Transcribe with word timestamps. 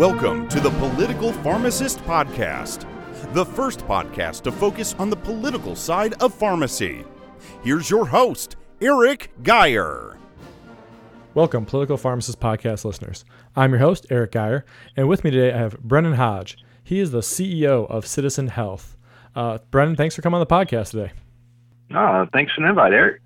Welcome 0.00 0.48
to 0.48 0.60
the 0.60 0.70
Political 0.70 1.34
Pharmacist 1.34 1.98
Podcast, 2.04 2.86
the 3.34 3.44
first 3.44 3.80
podcast 3.80 4.40
to 4.44 4.50
focus 4.50 4.94
on 4.98 5.10
the 5.10 5.16
political 5.16 5.76
side 5.76 6.14
of 6.22 6.32
pharmacy. 6.32 7.04
Here's 7.62 7.90
your 7.90 8.06
host, 8.06 8.56
Eric 8.80 9.30
Geyer. 9.42 10.16
Welcome, 11.34 11.66
Political 11.66 11.98
Pharmacist 11.98 12.40
Podcast 12.40 12.86
listeners. 12.86 13.26
I'm 13.54 13.72
your 13.72 13.80
host, 13.80 14.06
Eric 14.08 14.32
Geyer, 14.32 14.64
and 14.96 15.06
with 15.06 15.22
me 15.22 15.32
today 15.32 15.52
I 15.54 15.58
have 15.58 15.78
Brennan 15.80 16.14
Hodge. 16.14 16.56
He 16.82 16.98
is 16.98 17.10
the 17.10 17.20
CEO 17.20 17.86
of 17.90 18.06
Citizen 18.06 18.48
Health. 18.48 18.96
Uh, 19.36 19.58
Brennan, 19.70 19.96
thanks 19.96 20.14
for 20.14 20.22
coming 20.22 20.40
on 20.40 20.40
the 20.40 20.46
podcast 20.46 20.92
today. 20.92 21.12
Oh, 21.94 22.24
thanks 22.32 22.54
for 22.54 22.62
the 22.62 22.70
invite, 22.70 22.94
Eric. 22.94 23.20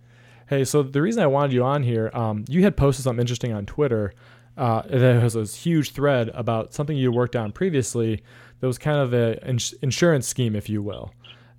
Hey, 0.48 0.64
so 0.64 0.82
the 0.82 1.00
reason 1.00 1.22
I 1.22 1.28
wanted 1.28 1.52
you 1.52 1.62
on 1.62 1.84
here, 1.84 2.10
um, 2.12 2.44
you 2.48 2.64
had 2.64 2.76
posted 2.76 3.04
something 3.04 3.20
interesting 3.20 3.52
on 3.52 3.64
Twitter 3.64 4.12
uh, 4.56 4.82
there 4.88 5.20
was 5.20 5.34
this 5.34 5.54
huge 5.54 5.92
thread 5.92 6.30
about 6.34 6.72
something 6.72 6.96
you 6.96 7.10
worked 7.10 7.36
on 7.36 7.52
previously 7.52 8.22
that 8.60 8.66
was 8.66 8.78
kind 8.78 8.98
of 8.98 9.12
an 9.12 9.34
ins- 9.46 9.74
insurance 9.82 10.28
scheme, 10.28 10.54
if 10.54 10.68
you 10.68 10.82
will. 10.82 11.12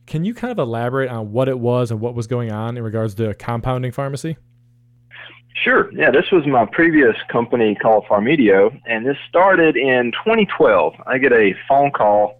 Can 0.05 0.23
you 0.23 0.33
kind 0.33 0.51
of 0.51 0.59
elaborate 0.59 1.09
on 1.09 1.31
what 1.31 1.47
it 1.47 1.59
was 1.59 1.91
and 1.91 1.99
what 1.99 2.15
was 2.15 2.27
going 2.27 2.51
on 2.51 2.77
in 2.77 2.83
regards 2.83 3.15
to 3.15 3.33
compounding 3.33 3.91
pharmacy? 3.91 4.37
Sure. 5.55 5.91
Yeah, 5.93 6.11
this 6.11 6.31
was 6.31 6.45
my 6.45 6.65
previous 6.65 7.15
company 7.29 7.75
called 7.75 8.05
Pharmedio, 8.05 8.77
and 8.85 9.05
this 9.05 9.17
started 9.27 9.77
in 9.77 10.11
2012. 10.11 10.93
I 11.07 11.17
get 11.17 11.31
a 11.31 11.55
phone 11.67 11.91
call 11.91 12.39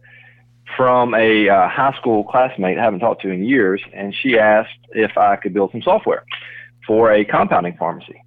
from 0.75 1.13
a 1.13 1.47
uh, 1.47 1.69
high 1.69 1.95
school 1.97 2.23
classmate 2.25 2.77
I 2.77 2.83
haven't 2.83 2.99
talked 2.99 3.21
to 3.21 3.29
in 3.29 3.43
years, 3.43 3.81
and 3.93 4.13
she 4.13 4.37
asked 4.37 4.77
if 4.89 5.17
I 5.17 5.37
could 5.37 5.53
build 5.53 5.71
some 5.71 5.81
software 5.81 6.25
for 6.85 7.11
a 7.11 7.23
compounding 7.23 7.77
pharmacy. 7.77 8.21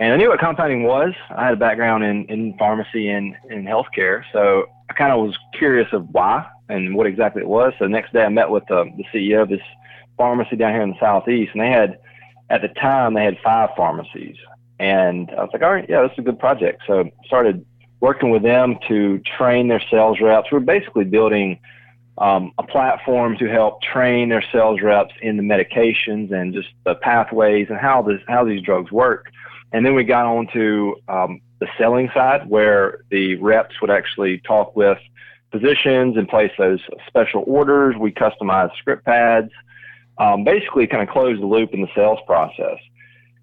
And 0.00 0.14
I 0.14 0.16
knew 0.16 0.30
what 0.30 0.40
compounding 0.40 0.84
was. 0.84 1.12
I 1.28 1.44
had 1.44 1.52
a 1.52 1.58
background 1.58 2.04
in, 2.04 2.24
in 2.24 2.56
pharmacy 2.56 3.10
and 3.10 3.36
in 3.50 3.64
healthcare, 3.64 4.24
so 4.32 4.64
I 4.88 4.94
kind 4.94 5.12
of 5.12 5.20
was 5.26 5.36
curious 5.52 5.88
of 5.92 6.08
why 6.08 6.46
and 6.70 6.94
what 6.94 7.06
exactly 7.06 7.42
it 7.42 7.48
was. 7.48 7.74
So 7.78 7.84
the 7.84 7.90
next 7.90 8.14
day 8.14 8.22
I 8.22 8.30
met 8.30 8.48
with 8.48 8.64
the, 8.66 8.90
the 8.96 9.04
CEO 9.12 9.42
of 9.42 9.50
this 9.50 9.60
pharmacy 10.16 10.56
down 10.56 10.72
here 10.72 10.80
in 10.80 10.90
the 10.90 10.98
southeast, 10.98 11.52
and 11.52 11.60
they 11.60 11.68
had 11.68 11.98
at 12.48 12.62
the 12.62 12.68
time 12.68 13.12
they 13.12 13.24
had 13.24 13.36
five 13.44 13.68
pharmacies, 13.76 14.36
and 14.78 15.30
I 15.32 15.42
was 15.42 15.50
like, 15.52 15.62
all 15.62 15.70
right, 15.70 15.86
yeah, 15.86 16.00
this 16.00 16.12
is 16.12 16.18
a 16.20 16.22
good 16.22 16.38
project. 16.38 16.80
So 16.86 17.10
started 17.26 17.66
working 18.00 18.30
with 18.30 18.42
them 18.42 18.78
to 18.88 19.18
train 19.18 19.68
their 19.68 19.82
sales 19.90 20.18
reps. 20.18 20.50
We're 20.50 20.60
basically 20.60 21.04
building 21.04 21.60
um, 22.16 22.52
a 22.56 22.62
platform 22.62 23.36
to 23.36 23.50
help 23.50 23.82
train 23.82 24.30
their 24.30 24.44
sales 24.50 24.80
reps 24.80 25.14
in 25.20 25.36
the 25.36 25.42
medications 25.42 26.32
and 26.32 26.54
just 26.54 26.68
the 26.84 26.94
pathways 26.94 27.66
and 27.68 27.78
how 27.78 28.00
this 28.00 28.20
how 28.28 28.44
these 28.44 28.62
drugs 28.62 28.90
work. 28.90 29.26
And 29.72 29.86
then 29.86 29.94
we 29.94 30.04
got 30.04 30.26
on 30.26 30.48
to 30.52 30.96
um, 31.08 31.40
the 31.60 31.68
selling 31.78 32.10
side 32.12 32.48
where 32.48 33.04
the 33.10 33.36
reps 33.36 33.80
would 33.80 33.90
actually 33.90 34.38
talk 34.38 34.74
with 34.74 34.98
physicians 35.52 36.16
and 36.16 36.28
place 36.28 36.52
those 36.58 36.80
special 37.06 37.44
orders. 37.46 37.96
We 37.96 38.12
customized 38.12 38.76
script 38.78 39.04
pads, 39.04 39.50
um, 40.18 40.44
basically 40.44 40.86
kind 40.86 41.02
of 41.02 41.08
closed 41.08 41.40
the 41.40 41.46
loop 41.46 41.72
in 41.72 41.82
the 41.82 41.88
sales 41.94 42.18
process. 42.26 42.78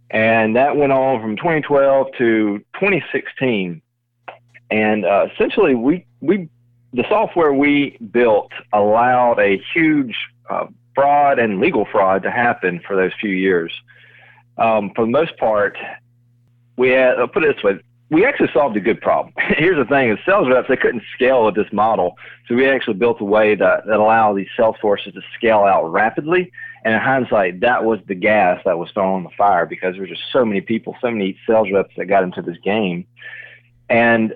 And 0.10 0.56
that 0.56 0.76
went 0.78 0.92
on 0.92 1.22
from 1.22 1.36
2012 1.36 2.08
to 2.18 2.60
2016. 2.76 3.82
And 4.70 5.06
uh, 5.06 5.28
essentially, 5.34 5.76
we, 5.76 6.06
we 6.22 6.50
the 6.94 7.06
software 7.10 7.54
we 7.54 7.98
built 8.12 8.52
allowed 8.74 9.40
a 9.40 9.62
huge 9.74 10.16
uh, 10.50 10.68
fraud 10.96 11.40
and 11.40 11.60
legal 11.60 11.86
fraud 11.92 12.24
to 12.24 12.32
happen 12.32 12.82
for 12.88 12.96
those 12.96 13.12
few 13.20 13.30
years. 13.30 13.72
Um, 14.58 14.92
for 14.96 15.06
the 15.06 15.12
most 15.12 15.38
part, 15.38 15.78
we 16.78 16.90
had, 16.90 17.20
I'll 17.20 17.28
put 17.28 17.44
it 17.44 17.56
this 17.56 17.64
way, 17.64 17.80
we 18.10 18.26
actually 18.26 18.50
solved 18.54 18.78
a 18.78 18.80
good 18.80 19.02
problem. 19.02 19.34
Here's 19.58 19.78
the 19.78 19.86
thing: 19.86 20.10
is 20.10 20.20
sales 20.26 20.48
reps 20.48 20.70
they 20.70 20.78
couldn't 20.78 21.04
scale 21.14 21.46
with 21.46 21.56
this 21.56 21.72
model, 21.74 22.16
so 22.48 22.56
we 22.56 22.68
actually 22.68 22.94
built 22.94 23.20
a 23.20 23.26
way 23.26 23.56
that 23.56 23.86
that 23.86 24.00
allowed 24.00 24.38
these 24.38 24.48
sales 24.56 24.78
forces 24.82 25.14
to 25.14 25.22
scale 25.36 25.60
out 25.60 25.92
rapidly. 25.92 26.52
And 26.86 26.94
in 26.94 27.02
hindsight, 27.02 27.60
that 27.62 27.84
was 27.84 28.00
the 28.08 28.16
gas 28.16 28.62
that 28.64 28.78
was 28.78 28.90
thrown 28.92 29.16
on 29.16 29.24
the 29.24 29.30
fire 29.38 29.66
because 29.66 29.94
there 29.94 30.02
were 30.02 30.08
just 30.08 30.22
so 30.32 30.46
many 30.46 30.62
people, 30.62 30.96
so 31.02 31.12
many 31.12 31.38
sales 31.46 31.68
reps 31.72 31.94
that 31.98 32.06
got 32.06 32.24
into 32.24 32.42
this 32.42 32.58
game. 32.64 33.06
And 33.90 34.34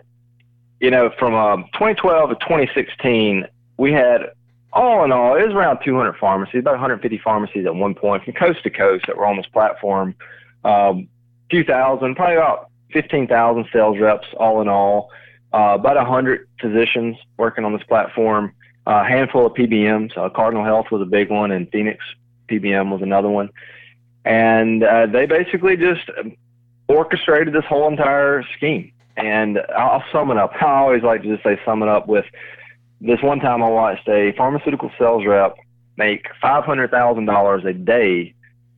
you 0.82 0.92
know, 0.92 1.12
from 1.18 1.34
um, 1.36 1.66
2012 1.74 2.30
to 2.32 2.36
2016, 2.36 3.48
we 3.78 3.94
had 3.94 4.32
all 4.74 5.04
in 5.04 5.12
all, 5.12 5.36
it 5.36 5.46
was 5.46 5.54
around 5.54 5.80
200 5.84 6.18
pharmacies, 6.18 6.60
about 6.60 6.72
150 6.72 7.18
pharmacies 7.20 7.66
at 7.66 7.76
one 7.76 7.94
point 7.94 8.24
from 8.24 8.34
coast 8.34 8.64
to 8.64 8.70
coast 8.70 9.06
that 9.08 9.16
were 9.16 9.26
on 9.26 9.38
this 9.38 9.46
platform. 9.48 10.16
Um, 10.64 11.08
few 11.52 11.64
thousand, 11.64 12.16
probably 12.16 12.36
about 12.36 12.72
15,000 12.94 13.66
sales 13.72 14.00
reps 14.00 14.28
all 14.38 14.62
in 14.62 14.68
all, 14.68 15.12
uh, 15.54 15.76
about 15.80 15.98
100 15.98 16.48
physicians 16.60 17.18
working 17.38 17.66
on 17.66 17.74
this 17.74 17.84
platform, 17.84 18.54
a 18.88 19.04
handful 19.04 19.46
of 19.46 19.54
PBMs. 19.54 20.18
Uh, 20.18 20.30
Cardinal 20.30 20.64
Health 20.64 20.88
was 20.92 21.02
a 21.02 21.06
big 21.06 21.30
one, 21.30 21.52
and 21.52 21.70
Phoenix 21.72 22.04
PBM 22.50 22.92
was 22.92 23.02
another 23.02 23.30
one. 23.30 23.50
And 24.26 24.84
uh, 24.84 25.06
they 25.08 25.26
basically 25.26 25.78
just 25.78 26.10
orchestrated 26.88 27.54
this 27.54 27.66
whole 27.66 27.88
entire 27.88 28.44
scheme. 28.56 28.92
And 29.18 29.60
I'll 29.76 30.04
sum 30.12 30.32
it 30.32 30.38
up. 30.38 30.54
I 30.62 30.66
always 30.66 31.04
like 31.04 31.22
to 31.24 31.28
just 31.28 31.44
say 31.44 31.60
sum 31.66 31.84
it 31.84 31.90
up 31.90 32.08
with 32.08 32.26
this 33.02 33.22
one 33.22 33.40
time 33.40 33.64
I 33.64 33.68
watched 33.68 34.08
a 34.08 34.32
pharmaceutical 34.38 34.92
sales 34.98 35.26
rep 35.26 35.56
make 35.98 36.28
$500,000 36.42 37.66
a 37.66 37.74
day 37.74 38.34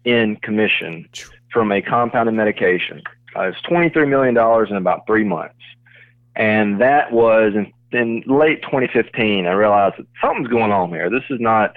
in 0.06 0.38
commission 0.38 1.08
from 1.54 1.72
a 1.72 1.82
compounded 1.82 2.34
medication. 2.34 3.02
Uh, 3.36 3.44
it's 3.44 3.62
$23 3.62 4.10
million 4.10 4.36
in 4.70 4.76
about 4.76 5.06
three 5.08 5.24
months. 5.24 5.56
And 6.36 6.82
that 6.82 7.12
was 7.12 7.54
in, 7.56 7.72
in 7.92 8.24
late 8.26 8.64
2015. 8.64 9.46
I 9.46 9.52
realized 9.52 9.96
that 10.00 10.08
something's 10.22 10.48
going 10.48 10.72
on 10.72 10.90
here. 10.90 11.10
This 11.10 11.24
is 11.30 11.40
not, 11.40 11.76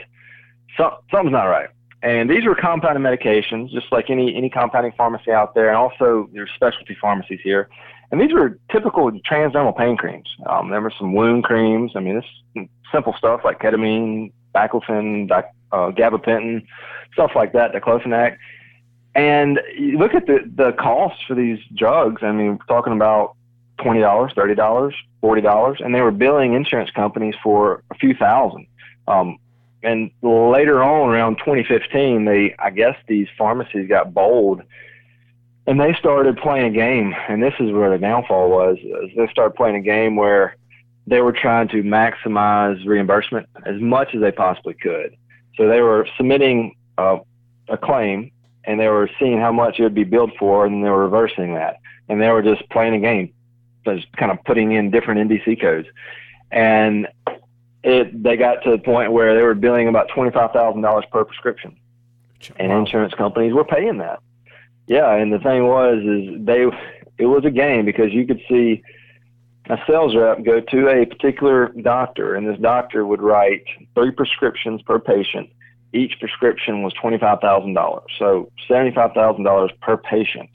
some, 0.76 0.92
something's 1.10 1.32
not 1.32 1.44
right. 1.44 1.68
And 2.02 2.30
these 2.30 2.44
were 2.44 2.54
compounded 2.54 3.02
medications, 3.02 3.70
just 3.70 3.90
like 3.90 4.10
any, 4.10 4.34
any 4.34 4.48
compounding 4.50 4.92
pharmacy 4.96 5.30
out 5.30 5.54
there. 5.54 5.68
And 5.68 5.76
also 5.76 6.28
there's 6.32 6.50
specialty 6.54 6.96
pharmacies 7.00 7.40
here. 7.42 7.68
And 8.10 8.20
these 8.20 8.32
were 8.32 8.58
typical 8.70 9.10
transdermal 9.10 9.76
pain 9.76 9.96
creams. 9.96 10.28
Um, 10.48 10.70
there 10.70 10.80
were 10.80 10.92
some 10.96 11.14
wound 11.14 11.44
creams. 11.44 11.92
I 11.96 12.00
mean, 12.00 12.22
this 12.54 12.66
simple 12.92 13.14
stuff 13.18 13.40
like 13.44 13.60
ketamine, 13.60 14.32
baclofen, 14.54 15.30
uh, 15.30 15.90
gabapentin, 15.90 16.64
stuff 17.12 17.32
like 17.34 17.52
that, 17.52 17.72
diclofenac. 17.72 18.36
And 19.16 19.60
you 19.78 19.98
look 19.98 20.14
at 20.14 20.26
the, 20.26 20.40
the 20.54 20.72
costs 20.72 21.22
for 21.26 21.34
these 21.34 21.58
drugs. 21.74 22.22
I 22.22 22.32
mean, 22.32 22.58
we're 22.58 22.66
talking 22.66 22.92
about 22.92 23.34
$20, 23.78 24.34
$30, 24.34 24.92
$40, 25.22 25.84
and 25.84 25.94
they 25.94 26.02
were 26.02 26.10
billing 26.10 26.52
insurance 26.52 26.90
companies 26.90 27.34
for 27.42 27.82
a 27.90 27.94
few 27.94 28.14
thousand. 28.14 28.66
Um, 29.08 29.38
and 29.82 30.10
later 30.20 30.82
on, 30.82 31.08
around 31.08 31.36
2015, 31.38 32.26
they, 32.26 32.54
I 32.58 32.68
guess 32.68 32.94
these 33.08 33.26
pharmacies 33.38 33.88
got 33.88 34.12
bold 34.12 34.62
and 35.66 35.80
they 35.80 35.94
started 35.94 36.36
playing 36.36 36.66
a 36.66 36.70
game. 36.70 37.14
And 37.28 37.42
this 37.42 37.54
is 37.58 37.72
where 37.72 37.90
the 37.90 37.98
downfall 37.98 38.50
was. 38.50 38.76
They 39.16 39.28
started 39.28 39.54
playing 39.56 39.76
a 39.76 39.80
game 39.80 40.16
where 40.16 40.56
they 41.06 41.22
were 41.22 41.32
trying 41.32 41.68
to 41.68 41.82
maximize 41.82 42.84
reimbursement 42.86 43.48
as 43.64 43.80
much 43.80 44.14
as 44.14 44.20
they 44.20 44.32
possibly 44.32 44.74
could. 44.74 45.16
So 45.56 45.68
they 45.68 45.80
were 45.80 46.06
submitting 46.18 46.76
uh, 46.98 47.18
a 47.68 47.78
claim 47.78 48.30
and 48.66 48.80
they 48.80 48.88
were 48.88 49.08
seeing 49.18 49.40
how 49.40 49.52
much 49.52 49.78
it 49.78 49.84
would 49.84 49.94
be 49.94 50.04
billed 50.04 50.32
for, 50.38 50.66
and 50.66 50.84
they 50.84 50.90
were 50.90 51.04
reversing 51.04 51.54
that, 51.54 51.76
and 52.08 52.20
they 52.20 52.28
were 52.28 52.42
just 52.42 52.68
playing 52.70 52.94
a 52.94 53.00
game, 53.00 53.32
just 53.84 54.10
kind 54.16 54.32
of 54.32 54.42
putting 54.44 54.72
in 54.72 54.90
different 54.90 55.30
NDC 55.30 55.60
codes, 55.60 55.88
and 56.50 57.06
it 57.84 58.22
they 58.22 58.36
got 58.36 58.62
to 58.64 58.70
the 58.70 58.78
point 58.78 59.12
where 59.12 59.34
they 59.34 59.42
were 59.42 59.54
billing 59.54 59.88
about 59.88 60.08
twenty 60.08 60.32
five 60.32 60.52
thousand 60.52 60.82
dollars 60.82 61.04
per 61.10 61.24
prescription, 61.24 61.76
and 62.56 62.72
insurance 62.72 63.14
companies 63.14 63.52
were 63.52 63.64
paying 63.64 63.98
that. 63.98 64.20
Yeah, 64.88 65.14
and 65.14 65.32
the 65.32 65.38
thing 65.38 65.66
was 65.66 65.98
is 65.98 66.44
they 66.44 66.66
it 67.18 67.26
was 67.26 67.44
a 67.44 67.50
game 67.50 67.84
because 67.84 68.12
you 68.12 68.26
could 68.26 68.40
see 68.48 68.82
a 69.68 69.78
sales 69.86 70.14
rep 70.14 70.44
go 70.44 70.60
to 70.60 70.88
a 70.88 71.06
particular 71.06 71.68
doctor, 71.82 72.34
and 72.34 72.46
this 72.46 72.58
doctor 72.58 73.06
would 73.06 73.22
write 73.22 73.64
three 73.94 74.10
prescriptions 74.10 74.82
per 74.82 74.98
patient 74.98 75.50
each 75.96 76.18
prescription 76.20 76.82
was 76.82 76.92
$25,000. 76.94 78.02
So 78.18 78.50
$75,000 78.68 79.80
per 79.80 79.96
patient. 79.96 80.50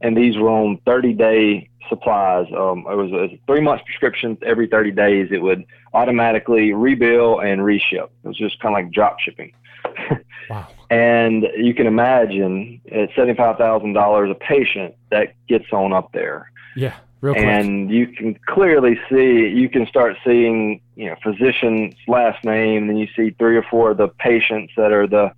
And 0.00 0.16
these 0.16 0.36
were 0.36 0.48
on 0.48 0.78
30 0.86 1.12
day 1.12 1.68
supplies. 1.88 2.46
Um, 2.56 2.86
it 2.90 2.96
was 2.96 3.12
a 3.12 3.38
three 3.46 3.60
month 3.60 3.84
prescription. 3.84 4.38
Every 4.44 4.66
30 4.66 4.92
days, 4.92 5.28
it 5.30 5.42
would 5.42 5.64
automatically 5.92 6.70
rebill 6.70 7.44
and 7.44 7.62
reship. 7.62 8.10
It 8.24 8.28
was 8.28 8.38
just 8.38 8.58
kind 8.60 8.74
of 8.74 8.84
like 8.84 8.92
drop 8.92 9.18
shipping. 9.20 9.52
wow. 10.50 10.66
And 10.88 11.46
you 11.56 11.74
can 11.74 11.86
imagine 11.86 12.80
at 12.90 13.10
$75,000 13.10 14.30
a 14.30 14.34
patient, 14.34 14.94
that 15.10 15.34
gets 15.48 15.66
on 15.72 15.92
up 15.92 16.12
there. 16.12 16.50
Yeah. 16.76 16.96
Real 17.20 17.34
quick. 17.34 17.44
And 17.44 17.90
you 17.90 18.06
can 18.06 18.38
clearly 18.46 18.98
see, 19.10 19.48
you 19.48 19.68
can 19.68 19.86
start 19.86 20.16
seeing, 20.24 20.80
you 20.96 21.06
know, 21.06 21.16
physician's 21.22 21.94
last 22.08 22.42
name, 22.44 22.88
and 22.88 22.98
you 22.98 23.08
see 23.14 23.30
three 23.38 23.56
or 23.56 23.62
four 23.70 23.90
of 23.90 23.98
the 23.98 24.08
patients 24.08 24.72
that 24.76 24.90
are 24.92 25.06
the 25.06 25.32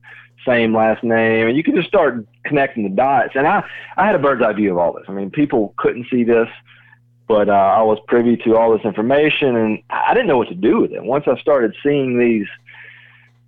same 0.47 0.75
last 0.75 1.03
name, 1.05 1.49
and 1.49 1.57
you 1.57 1.63
can 1.63 1.75
just 1.75 1.89
start 1.89 2.27
connecting 2.45 2.83
the 2.85 2.89
dots. 2.89 3.33
And 3.35 3.47
I, 3.47 3.65
I 3.97 4.07
had 4.07 4.15
a 4.15 4.19
bird's 4.19 4.43
eye 4.43 4.53
view 4.53 4.73
of 4.73 4.79
all 4.79 4.93
this. 4.93 5.05
I 5.09 5.13
mean, 5.13 5.31
people 5.31 5.75
couldn't 5.77 6.07
see 6.11 6.25
this. 6.25 6.49
but 7.29 7.49
uh, 7.49 7.53
I 7.53 7.83
was 7.83 7.99
privy 8.09 8.37
to 8.45 8.57
all 8.57 8.77
this 8.77 8.85
information, 8.85 9.57
and 9.57 9.83
I 9.91 10.13
didn't 10.13 10.27
know 10.27 10.39
what 10.39 10.49
to 10.49 10.55
do 10.55 10.81
with 10.81 10.93
it. 10.93 11.03
Once 11.03 11.25
I 11.27 11.41
started 11.41 11.75
seeing 11.83 12.19
these 12.19 12.47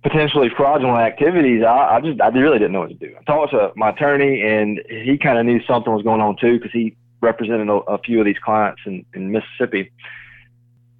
potentially 0.03 0.49
fraudulent 0.55 0.99
activities, 0.99 1.63
I, 1.63 1.95
I 1.95 2.01
just 2.01 2.19
I 2.21 2.29
really 2.29 2.57
didn't 2.57 2.71
know 2.71 2.81
what 2.81 2.89
to 2.89 2.95
do. 2.95 3.15
I 3.19 3.23
talked 3.23 3.51
to 3.51 3.71
my 3.75 3.89
attorney, 3.89 4.41
and 4.41 4.81
he 4.89 5.17
kind 5.17 5.37
of 5.37 5.45
knew 5.45 5.61
something 5.65 5.93
was 5.93 6.03
going 6.03 6.21
on 6.21 6.35
too 6.37 6.57
because 6.57 6.71
he 6.71 6.95
represented 7.25 7.67
a, 7.67 7.73
a, 7.73 7.97
few 7.99 8.19
of 8.19 8.25
these 8.25 8.39
clients 8.43 8.81
in, 8.85 9.05
in 9.13 9.31
Mississippi. 9.31 9.91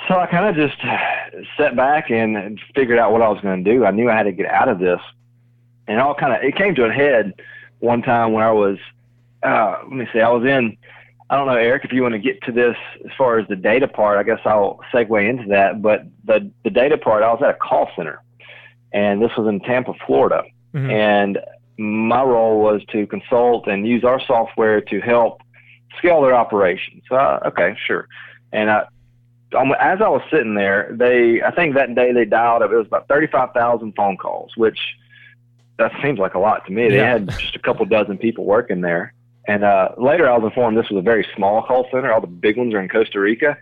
So 0.07 0.16
I 0.19 0.27
kind 0.27 0.45
of 0.45 0.56
just 0.56 0.80
sat 1.57 1.75
back 1.75 2.10
and 2.12 2.60
figured 2.75 3.00
out 3.00 3.12
what 3.12 3.22
I 3.22 3.30
was 3.30 3.42
going 3.42 3.63
to 3.63 3.72
do. 3.72 3.86
I 3.86 3.92
knew 3.92 4.10
I 4.10 4.16
had 4.16 4.24
to 4.24 4.31
get 4.31 4.48
out 4.48 4.68
of 4.68 4.80
this, 4.80 5.00
and 5.88 6.00
all 6.00 6.13
kind 6.13 6.33
of 6.33 6.44
it 6.44 6.56
came 6.56 6.75
to 6.75 6.86
a 6.86 6.92
head 6.92 7.33
one 7.80 8.01
time 8.01 8.33
when 8.33 8.44
I 8.44 8.51
was 8.51 8.77
uh, 9.44 9.77
let 9.83 9.92
me 9.92 10.07
see, 10.12 10.19
I 10.19 10.30
was 10.30 10.44
in 10.45 10.77
I 11.30 11.38
don't 11.38 11.48
know, 11.48 11.56
Eric, 11.56 11.86
if 11.86 11.92
you 11.92 12.04
want 12.04 12.13
to 12.13 12.19
get 12.19 12.42
to 12.44 12.51
this 12.51 12.75
as 13.04 13.12
far 13.18 13.39
as 13.39 13.48
the 13.48 13.56
data 13.56 13.88
part, 13.88 14.19
I 14.19 14.24
guess 14.24 14.39
I'll 14.45 14.80
segue 14.94 15.27
into 15.27 15.48
that. 15.50 15.81
But 15.81 16.04
the, 16.24 16.51
the 16.63 16.69
data 16.69 16.98
part, 16.98 17.24
I 17.24 17.33
was 17.33 17.42
at 17.42 17.50
a 17.50 17.56
call 17.56 17.89
center, 17.95 18.22
and 18.94 19.22
this 19.22 19.31
was 19.36 19.48
in 19.48 19.60
Tampa, 19.62 19.94
Florida. 20.06 20.44
Mm-hmm. 20.75 20.92
And 20.92 21.39
my 21.80 22.22
role 22.22 22.60
was 22.60 22.83
to 22.92 23.07
consult 23.07 23.68
and 23.68 23.88
use 23.88 24.04
our 24.04 24.22
software 24.27 24.81
to 24.81 25.00
help 25.00 25.42
scale 25.97 26.21
their 26.21 26.35
operations. 26.35 27.03
So, 27.09 27.15
uh, 27.15 27.39
okay, 27.47 27.75
sure. 27.85 28.07
And 28.51 28.69
I, 28.69 28.85
as 29.53 30.01
I 30.01 30.09
was 30.09 30.21
sitting 30.31 30.55
there, 30.55 30.89
they, 30.91 31.41
I 31.41 31.51
think 31.51 31.75
that 31.75 31.93
day 31.95 32.11
they 32.11 32.25
dialed 32.25 32.61
up, 32.61 32.71
it 32.71 32.77
was 32.77 32.87
about 32.87 33.07
35,000 33.07 33.93
phone 33.95 34.17
calls, 34.17 34.51
which 34.57 34.79
that 35.77 35.91
seems 36.01 36.19
like 36.19 36.33
a 36.33 36.39
lot 36.39 36.65
to 36.65 36.71
me. 36.71 36.89
They 36.89 36.97
had 36.97 37.29
just 37.29 37.55
a 37.55 37.59
couple 37.59 37.85
dozen 37.85 38.17
people 38.17 38.45
working 38.45 38.81
there. 38.81 39.13
And 39.47 39.63
uh, 39.63 39.89
later, 39.97 40.29
I 40.29 40.37
was 40.37 40.49
informed 40.49 40.77
this 40.77 40.89
was 40.89 40.99
a 40.99 41.03
very 41.03 41.27
small 41.35 41.61
call 41.61 41.88
center. 41.91 42.11
All 42.11 42.21
the 42.21 42.27
big 42.27 42.57
ones 42.57 42.73
are 42.73 42.81
in 42.81 42.89
Costa 42.89 43.19
Rica. 43.19 43.57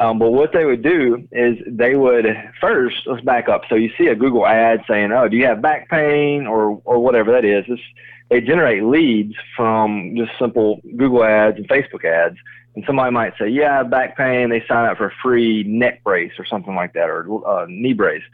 Um, 0.00 0.18
but 0.18 0.30
what 0.32 0.52
they 0.52 0.64
would 0.64 0.82
do 0.82 1.28
is 1.32 1.58
they 1.66 1.96
would 1.96 2.26
first 2.60 2.96
let's 3.06 3.22
back 3.24 3.48
up. 3.48 3.62
So 3.68 3.74
you 3.74 3.90
see 3.98 4.06
a 4.06 4.14
Google 4.14 4.46
ad 4.46 4.82
saying, 4.88 5.12
"Oh, 5.12 5.28
do 5.28 5.36
you 5.36 5.44
have 5.46 5.60
back 5.60 5.88
pain 5.90 6.46
or 6.46 6.80
or 6.84 6.98
whatever 6.98 7.32
that 7.32 7.44
is?" 7.44 7.64
It's, 7.68 7.82
they 8.30 8.40
generate 8.40 8.84
leads 8.84 9.34
from 9.54 10.14
just 10.16 10.32
simple 10.38 10.80
Google 10.96 11.24
ads 11.24 11.58
and 11.58 11.68
Facebook 11.68 12.04
ads. 12.04 12.36
And 12.74 12.84
somebody 12.86 13.12
might 13.12 13.34
say, 13.38 13.48
"Yeah, 13.48 13.82
back 13.82 14.16
pain." 14.16 14.48
They 14.48 14.64
sign 14.66 14.88
up 14.88 14.96
for 14.96 15.08
a 15.08 15.14
free 15.22 15.62
neck 15.64 16.02
brace 16.02 16.32
or 16.38 16.46
something 16.46 16.74
like 16.74 16.94
that, 16.94 17.10
or 17.10 17.46
uh, 17.46 17.66
knee 17.68 17.92
brace, 17.92 18.24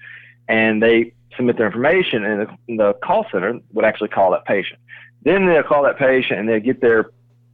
and 0.49 0.81
they 0.81 1.13
submit 1.37 1.57
their 1.57 1.67
information, 1.67 2.25
and 2.25 2.43
the, 2.43 2.77
the 2.77 2.93
call 3.03 3.27
center 3.33 3.59
would 3.73 3.85
actually 3.85 4.09
call 4.09 4.31
that 4.31 4.45
patient. 4.45 4.79
Then 5.23 5.47
they'll 5.47 5.63
call 5.63 5.83
that 5.85 5.99
patient 5.99 6.41
and 6.41 6.49
they 6.49 6.61
get 6.61 6.81
their 6.81 7.11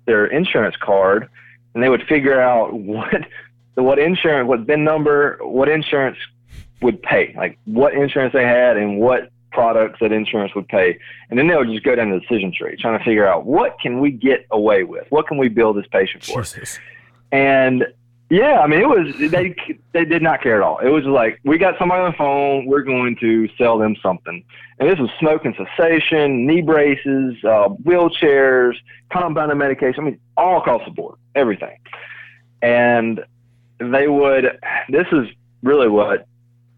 their 0.07 0.27
insurance 0.27 0.77
card, 0.77 1.29
and 1.75 1.83
they 1.83 1.89
would 1.89 2.03
figure 2.07 2.41
out 2.41 2.73
what 2.79 3.23
what 3.75 3.99
insurance, 3.99 4.49
what 4.49 4.67
BIN 4.67 4.85
number, 4.85 5.39
what 5.43 5.69
insurance 5.69 6.19
would 6.83 7.03
pay, 7.03 7.35
like 7.37 7.59
what 7.65 7.95
insurance 7.95 8.33
they 8.33 8.45
had 8.45 8.77
and 8.77 8.99
what 9.01 9.31
products 9.51 9.99
that 10.01 10.13
insurance 10.13 10.55
would 10.55 10.69
pay. 10.69 10.99
And 11.31 11.39
then 11.39 11.49
they 11.49 11.57
would 11.57 11.69
just 11.69 11.85
go 11.85 11.95
down 11.95 12.11
the 12.11 12.21
decision 12.21 12.53
tree, 12.53 12.77
trying 12.77 12.99
to 12.99 13.05
figure 13.05 13.27
out 13.27 13.47
what 13.47 13.77
can 13.81 14.01
we 14.01 14.11
get 14.11 14.47
away 14.51 14.85
with, 14.85 15.07
what 15.11 15.27
can 15.27 15.39
we 15.39 15.49
bill 15.49 15.73
this 15.73 15.87
patient 15.91 16.25
for. 16.25 16.43
Jesus. 16.43 16.79
And 17.33 17.85
yeah, 18.31 18.61
I 18.61 18.67
mean, 18.67 18.81
it 18.81 18.89
was 18.89 19.15
they 19.31 19.55
they 19.93 20.05
did 20.05 20.23
not 20.23 20.43
care 20.43 20.57
at 20.57 20.63
all. 20.63 20.79
It 20.79 20.89
was 20.89 21.05
like 21.05 21.41
we 21.45 21.59
got 21.59 21.79
somebody 21.79 22.03
on 22.03 22.11
the 22.11 22.17
phone, 22.17 22.67
we're 22.67 22.83
going 22.83 23.17
to 23.21 23.49
sell 23.59 23.79
them 23.79 23.97
something, 24.03 24.43
and 24.79 24.89
this 24.91 24.99
was 24.99 25.11
smoking 25.21 25.55
cessation, 25.55 26.47
knee 26.47 26.63
braces, 26.63 27.35
uh, 27.45 27.69
wheelchairs, 27.85 28.75
compounded 29.13 29.59
medication. 29.59 30.03
I 30.03 30.07
mean, 30.07 30.21
all 30.37 30.59
across 30.59 30.83
the 30.85 30.91
board, 30.91 31.19
everything. 31.35 31.77
And 32.63 33.21
they 33.79 34.09
would. 34.09 34.59
This 34.89 35.07
is 35.13 35.29
really 35.63 35.89
what 35.89 36.27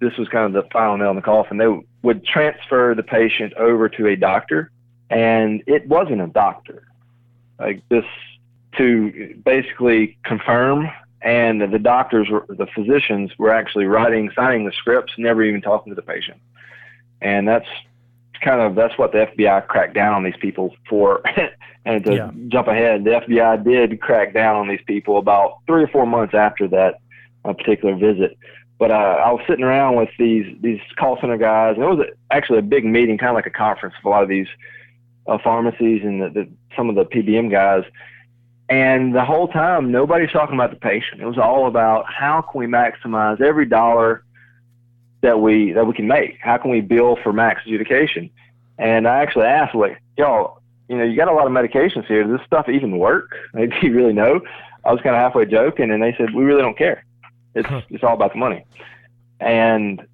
this 0.01 0.17
was 0.19 0.29
kind 0.29 0.45
of 0.45 0.53
the 0.65 0.69
final 0.71 0.97
nail 0.97 1.11
in 1.11 1.17
the 1.17 1.23
coffin. 1.23 1.57
They 1.57 1.81
would 2.03 2.25
transfer 2.25 2.95
the 2.95 3.03
patient 3.03 3.55
over 3.55 3.89
to 3.91 4.09
a 4.09 4.17
doctor, 4.17 4.71
and 5.11 5.63
it 5.67 5.87
wasn't 5.89 6.21
a 6.21 6.27
doctor. 6.27 6.87
Like 7.59 7.83
this 7.89 8.05
to 8.77 9.35
basically 9.45 10.19
confirm 10.25 10.89
and 11.23 11.61
the 11.61 11.79
doctors 11.79 12.29
were 12.29 12.45
the 12.49 12.67
physicians 12.75 13.31
were 13.39 13.51
actually 13.51 13.87
writing 13.87 14.31
signing 14.37 14.67
the 14.67 14.73
scripts 14.73 15.13
never 15.17 15.43
even 15.43 15.63
talking 15.63 15.91
to 15.91 15.95
the 15.95 16.03
patient 16.03 16.39
and 17.23 17.49
that's 17.49 17.67
kind 18.43 18.61
of 18.61 18.75
that's 18.75 18.97
what 18.99 19.12
the 19.12 19.27
FBI 19.27 19.67
cracked 19.67 19.94
down 19.94 20.15
on 20.15 20.25
these 20.25 20.37
people 20.41 20.75
for 20.88 21.23
and 21.85 22.05
to 22.05 22.15
yeah. 22.15 22.31
jump 22.49 22.69
ahead 22.69 23.05
the 23.05 23.11
FBI 23.11 23.65
did 23.65 24.00
crack 24.00 24.35
down 24.35 24.56
on 24.56 24.69
these 24.69 24.81
people 24.87 25.19
about 25.19 25.59
3 25.67 25.85
or 25.85 25.88
4 25.88 26.06
months 26.06 26.35
after 26.35 26.69
that 26.69 27.00
uh, 27.44 27.53
particular 27.53 27.97
visit 27.97 28.37
but 28.79 28.91
uh, 28.91 28.94
I 29.25 29.33
was 29.33 29.43
sitting 29.49 29.65
around 29.65 29.97
with 29.97 30.11
these 30.19 30.47
these 30.61 30.81
call 30.99 31.19
center 31.21 31.38
guys 31.38 31.77
and 31.77 31.85
it 31.85 31.88
was 31.88 32.06
actually 32.31 32.59
a 32.59 32.62
big 32.62 32.85
meeting 32.85 33.19
kind 33.19 33.31
of 33.31 33.37
like 33.37 33.47
a 33.47 33.50
conference 33.50 33.94
of 33.99 34.05
a 34.05 34.09
lot 34.09 34.23
of 34.23 34.29
these 34.29 34.49
uh, 35.27 35.38
pharmacies 35.43 36.03
and 36.05 36.23
the, 36.23 36.29
the, 36.29 36.49
some 36.77 36.88
of 36.88 36.94
the 36.94 37.05
PBM 37.05 37.50
guys 37.50 37.85
and 38.69 39.15
the 39.15 39.25
whole 39.25 39.47
time, 39.49 39.93
nobody's 39.93 40.33
talking 40.33 40.56
about 40.56 40.71
the 40.71 40.77
patient. 40.77 41.21
It 41.21 41.27
was 41.27 41.38
all 41.38 41.69
about 41.69 42.05
how 42.12 42.43
can 42.43 42.59
we 42.59 42.67
maximize 42.67 43.41
every 43.41 43.67
dollar 43.67 44.25
that 45.26 45.40
we 45.40 45.73
that 45.73 45.87
we 45.87 45.93
can 45.93 46.06
make. 46.06 46.38
How 46.40 46.56
can 46.56 46.70
we 46.70 46.81
bill 46.81 47.19
for 47.23 47.32
max 47.32 47.62
adjudication? 47.67 48.31
And 48.78 49.08
I 49.08 49.19
actually 49.19 49.46
asked, 49.46 49.75
like, 49.75 50.00
y'all, 50.17 50.61
you 50.88 50.96
know, 50.96 51.05
you 51.05 51.17
got 51.17 51.28
a 51.28 51.32
lot 51.32 51.46
of 51.46 51.52
medications 51.52 52.06
here. 52.06 52.23
Does 52.23 52.38
this 52.38 52.46
stuff 52.46 52.69
even 52.69 52.99
work? 52.99 53.34
Like, 53.55 53.70
do 53.70 53.87
you 53.87 53.94
really 53.94 54.12
know? 54.12 54.40
I 54.84 54.93
was 54.93 55.00
kind 55.00 55.17
of 55.17 55.20
halfway 55.20 55.46
joking, 55.46 55.90
and 55.90 56.02
they 56.02 56.14
said, 56.17 56.34
we 56.34 56.44
really 56.44 56.62
don't 56.62 56.78
care. 56.78 57.05
It's 57.55 57.69
it's 57.90 58.05
all 58.05 58.14
about 58.14 58.32
the 58.32 58.38
money. 58.38 58.64
And 59.40 60.06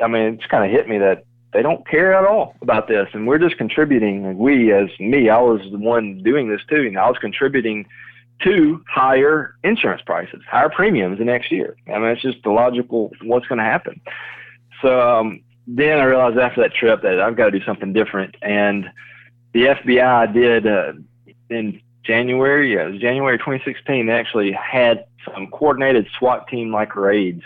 I 0.00 0.06
mean, 0.06 0.22
it 0.22 0.36
just 0.38 0.50
kind 0.50 0.64
of 0.64 0.70
hit 0.70 0.88
me 0.88 0.98
that 0.98 1.24
they 1.52 1.62
don't 1.62 1.86
care 1.88 2.14
at 2.14 2.24
all 2.24 2.54
about 2.62 2.86
this, 2.86 3.08
and 3.12 3.26
we're 3.26 3.38
just 3.38 3.56
contributing. 3.58 4.38
We, 4.38 4.72
as 4.72 4.88
me, 5.00 5.28
I 5.28 5.40
was 5.40 5.60
the 5.72 5.78
one 5.78 6.22
doing 6.22 6.48
this 6.48 6.60
too, 6.68 6.86
and 6.86 6.96
I 6.96 7.08
was 7.08 7.18
contributing 7.18 7.86
to 8.44 8.82
higher 8.88 9.54
insurance 9.62 10.02
prices, 10.04 10.40
higher 10.48 10.70
premiums 10.70 11.18
the 11.18 11.24
next 11.24 11.52
year. 11.52 11.76
I 11.88 11.98
mean, 11.98 12.08
it's 12.10 12.22
just 12.22 12.42
the 12.42 12.50
logical 12.50 13.12
what's 13.22 13.46
going 13.46 13.58
to 13.58 13.64
happen. 13.64 14.00
So 14.82 15.00
um, 15.00 15.42
then 15.66 15.98
I 15.98 16.04
realized 16.04 16.38
after 16.38 16.62
that 16.62 16.74
trip 16.74 17.02
that 17.02 17.20
I've 17.20 17.36
got 17.36 17.46
to 17.46 17.58
do 17.58 17.64
something 17.64 17.92
different, 17.92 18.36
and 18.42 18.90
the 19.52 19.66
FBI 19.66 20.32
did 20.32 20.66
uh, 20.66 20.92
in 21.50 21.80
January. 22.02 22.74
Yeah, 22.74 22.86
it 22.86 22.92
was 22.92 23.00
January 23.00 23.38
2016. 23.38 24.06
They 24.06 24.12
actually 24.12 24.52
had 24.52 25.04
some 25.24 25.48
coordinated 25.48 26.06
SWAT 26.18 26.48
team 26.48 26.72
like 26.72 26.96
raids 26.96 27.42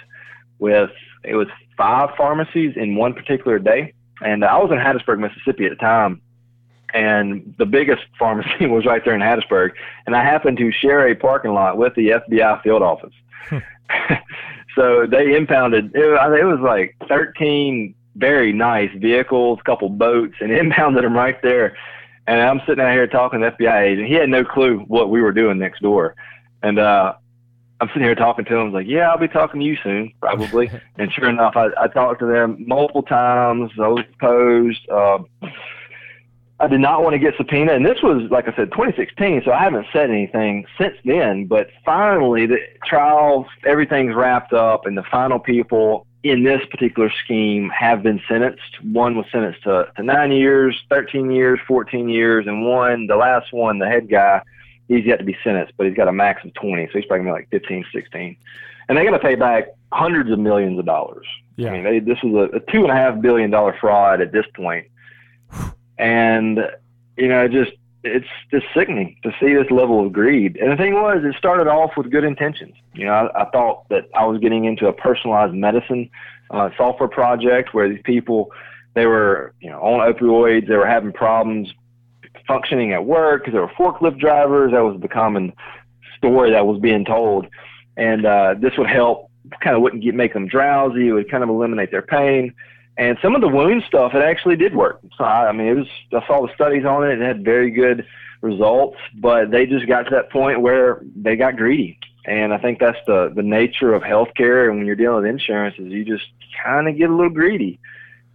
with 0.58 0.90
it 1.24 1.34
was 1.34 1.48
five 1.76 2.10
pharmacies 2.16 2.74
in 2.76 2.96
one 2.96 3.14
particular 3.14 3.58
day. 3.58 3.94
And 4.20 4.44
I 4.44 4.58
was 4.58 4.70
in 4.70 4.78
Hattiesburg, 4.78 5.18
Mississippi 5.18 5.66
at 5.66 5.70
the 5.70 5.76
time, 5.76 6.20
and 6.94 7.54
the 7.58 7.66
biggest 7.66 8.04
pharmacy 8.18 8.66
was 8.66 8.86
right 8.86 9.04
there 9.04 9.14
in 9.14 9.20
Hattiesburg. 9.20 9.72
And 10.06 10.16
I 10.16 10.22
happened 10.22 10.56
to 10.58 10.72
share 10.72 11.08
a 11.08 11.14
parking 11.14 11.52
lot 11.52 11.76
with 11.76 11.94
the 11.94 12.08
FBI 12.10 12.62
field 12.62 12.82
office. 12.82 13.12
Hmm. 13.48 13.58
so 14.74 15.06
they 15.06 15.36
impounded. 15.36 15.92
It, 15.94 16.04
it 16.04 16.44
was 16.44 16.60
like 16.60 16.96
13 17.08 17.94
very 18.16 18.52
nice 18.52 18.90
vehicles, 18.96 19.58
a 19.60 19.64
couple 19.64 19.88
boats, 19.88 20.34
and 20.40 20.52
impounded 20.56 21.04
them 21.04 21.14
right 21.14 21.40
there. 21.42 21.76
And 22.26 22.40
I'm 22.40 22.62
sitting 22.66 22.82
out 22.82 22.92
here 22.92 23.06
talking 23.06 23.40
to 23.40 23.54
the 23.58 23.64
FBI 23.64 23.82
agent. 23.82 24.08
He 24.08 24.14
had 24.14 24.30
no 24.30 24.44
clue 24.44 24.78
what 24.88 25.10
we 25.10 25.20
were 25.20 25.32
doing 25.32 25.58
next 25.58 25.82
door. 25.82 26.14
And 26.62 26.78
uh, 26.78 27.14
I'm 27.80 27.88
sitting 27.88 28.04
here 28.04 28.14
talking 28.14 28.46
to 28.46 28.54
him. 28.54 28.60
I 28.60 28.64
was 28.64 28.72
like, 28.72 28.86
yeah, 28.86 29.10
I'll 29.10 29.18
be 29.18 29.28
talking 29.28 29.60
to 29.60 29.66
you 29.66 29.76
soon, 29.82 30.12
probably. 30.20 30.70
and 30.96 31.12
sure 31.12 31.28
enough, 31.28 31.54
I, 31.56 31.68
I 31.78 31.88
talked 31.88 32.20
to 32.20 32.26
them 32.26 32.64
multiple 32.66 33.02
times. 33.02 33.72
I 33.78 33.88
was 33.88 34.04
posed. 34.20 34.88
Uh, 34.88 35.18
I 36.60 36.68
did 36.68 36.80
not 36.80 37.02
want 37.02 37.14
to 37.14 37.18
get 37.18 37.34
subpoenaed. 37.36 37.74
And 37.74 37.84
this 37.84 38.00
was, 38.02 38.30
like 38.30 38.46
I 38.46 38.54
said, 38.54 38.70
2016, 38.70 39.42
so 39.44 39.52
I 39.52 39.62
haven't 39.62 39.86
said 39.92 40.10
anything 40.10 40.66
since 40.78 40.94
then. 41.04 41.46
But 41.46 41.68
finally, 41.84 42.46
the 42.46 42.58
trial, 42.86 43.46
everything's 43.66 44.14
wrapped 44.14 44.52
up, 44.52 44.86
and 44.86 44.96
the 44.96 45.02
final 45.02 45.38
people 45.40 46.06
in 46.22 46.44
this 46.44 46.64
particular 46.70 47.12
scheme 47.24 47.68
have 47.70 48.02
been 48.02 48.20
sentenced. 48.28 48.82
One 48.82 49.16
was 49.16 49.26
sentenced 49.32 49.64
to, 49.64 49.92
to 49.96 50.02
nine 50.02 50.32
years, 50.32 50.80
13 50.90 51.30
years, 51.30 51.58
14 51.66 52.08
years, 52.08 52.46
and 52.46 52.64
one, 52.64 53.08
the 53.08 53.16
last 53.16 53.52
one, 53.52 53.78
the 53.78 53.88
head 53.88 54.08
guy, 54.08 54.40
he's 54.88 55.04
yet 55.04 55.18
to 55.18 55.24
be 55.24 55.36
sentenced, 55.44 55.74
but 55.76 55.86
he's 55.86 55.96
got 55.96 56.08
a 56.08 56.12
max 56.12 56.44
of 56.44 56.54
20, 56.54 56.86
so 56.86 56.98
he's 56.98 57.04
probably 57.06 57.30
like 57.30 57.48
15, 57.50 57.84
16. 57.92 58.36
And 58.88 58.96
they're 58.96 59.04
going 59.04 59.18
to 59.18 59.24
pay 59.24 59.34
back 59.34 59.68
hundreds 59.92 60.30
of 60.30 60.38
millions 60.38 60.78
of 60.78 60.86
dollars. 60.86 61.26
Yeah. 61.56 61.70
I 61.70 61.72
mean, 61.72 61.84
they, 61.84 61.98
this 61.98 62.22
was 62.22 62.50
a, 62.52 62.56
a 62.56 62.60
two 62.72 62.82
and 62.82 62.90
a 62.90 62.94
half 62.94 63.20
billion 63.20 63.50
dollar 63.50 63.76
fraud 63.78 64.20
at 64.20 64.32
this 64.32 64.46
point. 64.54 64.86
And, 65.98 66.58
you 67.16 67.28
know, 67.28 67.48
just, 67.48 67.72
it's 68.02 68.26
just 68.50 68.66
sickening 68.74 69.16
to 69.22 69.32
see 69.40 69.54
this 69.54 69.70
level 69.70 70.04
of 70.04 70.12
greed. 70.12 70.56
And 70.56 70.70
the 70.72 70.76
thing 70.76 70.94
was, 70.94 71.22
it 71.24 71.34
started 71.38 71.68
off 71.68 71.92
with 71.96 72.10
good 72.10 72.24
intentions. 72.24 72.74
You 72.94 73.06
know, 73.06 73.12
I, 73.12 73.42
I 73.42 73.50
thought 73.50 73.88
that 73.88 74.08
I 74.14 74.26
was 74.26 74.40
getting 74.40 74.64
into 74.64 74.88
a 74.88 74.92
personalized 74.92 75.54
medicine 75.54 76.10
uh, 76.50 76.70
software 76.76 77.08
project 77.08 77.72
where 77.72 77.88
these 77.88 78.02
people, 78.04 78.50
they 78.94 79.06
were, 79.06 79.54
you 79.60 79.70
know, 79.70 79.80
on 79.80 80.12
opioids, 80.12 80.68
they 80.68 80.76
were 80.76 80.86
having 80.86 81.12
problems 81.12 81.72
functioning 82.46 82.92
at 82.92 83.06
work 83.06 83.42
because 83.42 83.54
they 83.54 83.60
were 83.60 83.68
forklift 83.68 84.18
drivers. 84.18 84.72
That 84.72 84.84
was 84.84 85.00
the 85.00 85.08
common 85.08 85.52
story 86.18 86.50
that 86.50 86.66
was 86.66 86.78
being 86.80 87.04
told, 87.04 87.46
and 87.96 88.26
uh, 88.26 88.54
this 88.58 88.72
would 88.76 88.88
help. 88.88 89.30
Kind 89.60 89.76
of 89.76 89.82
wouldn't 89.82 90.02
get 90.02 90.14
make 90.14 90.32
them 90.32 90.46
drowsy. 90.46 91.08
It 91.08 91.12
would 91.12 91.30
kind 91.30 91.42
of 91.42 91.50
eliminate 91.50 91.90
their 91.90 92.02
pain. 92.02 92.54
And 92.96 93.18
some 93.20 93.34
of 93.34 93.40
the 93.40 93.48
wound 93.48 93.82
stuff, 93.86 94.14
it 94.14 94.22
actually 94.22 94.56
did 94.56 94.74
work. 94.74 95.00
So 95.18 95.24
I, 95.24 95.48
I 95.48 95.52
mean, 95.52 95.66
it 95.66 95.74
was 95.74 95.86
I 96.12 96.26
saw 96.26 96.46
the 96.46 96.54
studies 96.54 96.84
on 96.84 97.04
it. 97.04 97.20
It 97.20 97.26
had 97.26 97.44
very 97.44 97.70
good 97.70 98.06
results, 98.40 98.98
but 99.16 99.50
they 99.50 99.66
just 99.66 99.88
got 99.88 100.02
to 100.04 100.10
that 100.10 100.30
point 100.30 100.60
where 100.60 101.00
they 101.16 101.34
got 101.34 101.56
greedy. 101.56 101.98
And 102.26 102.54
I 102.54 102.58
think 102.58 102.78
that's 102.78 102.98
the 103.06 103.32
the 103.34 103.42
nature 103.42 103.92
of 103.94 104.02
healthcare. 104.02 104.68
And 104.68 104.78
when 104.78 104.86
you're 104.86 104.96
dealing 104.96 105.22
with 105.22 105.30
insurance, 105.30 105.76
is 105.78 105.92
you 105.92 106.04
just 106.04 106.26
kind 106.62 106.88
of 106.88 106.96
get 106.96 107.10
a 107.10 107.14
little 107.14 107.32
greedy, 107.32 107.78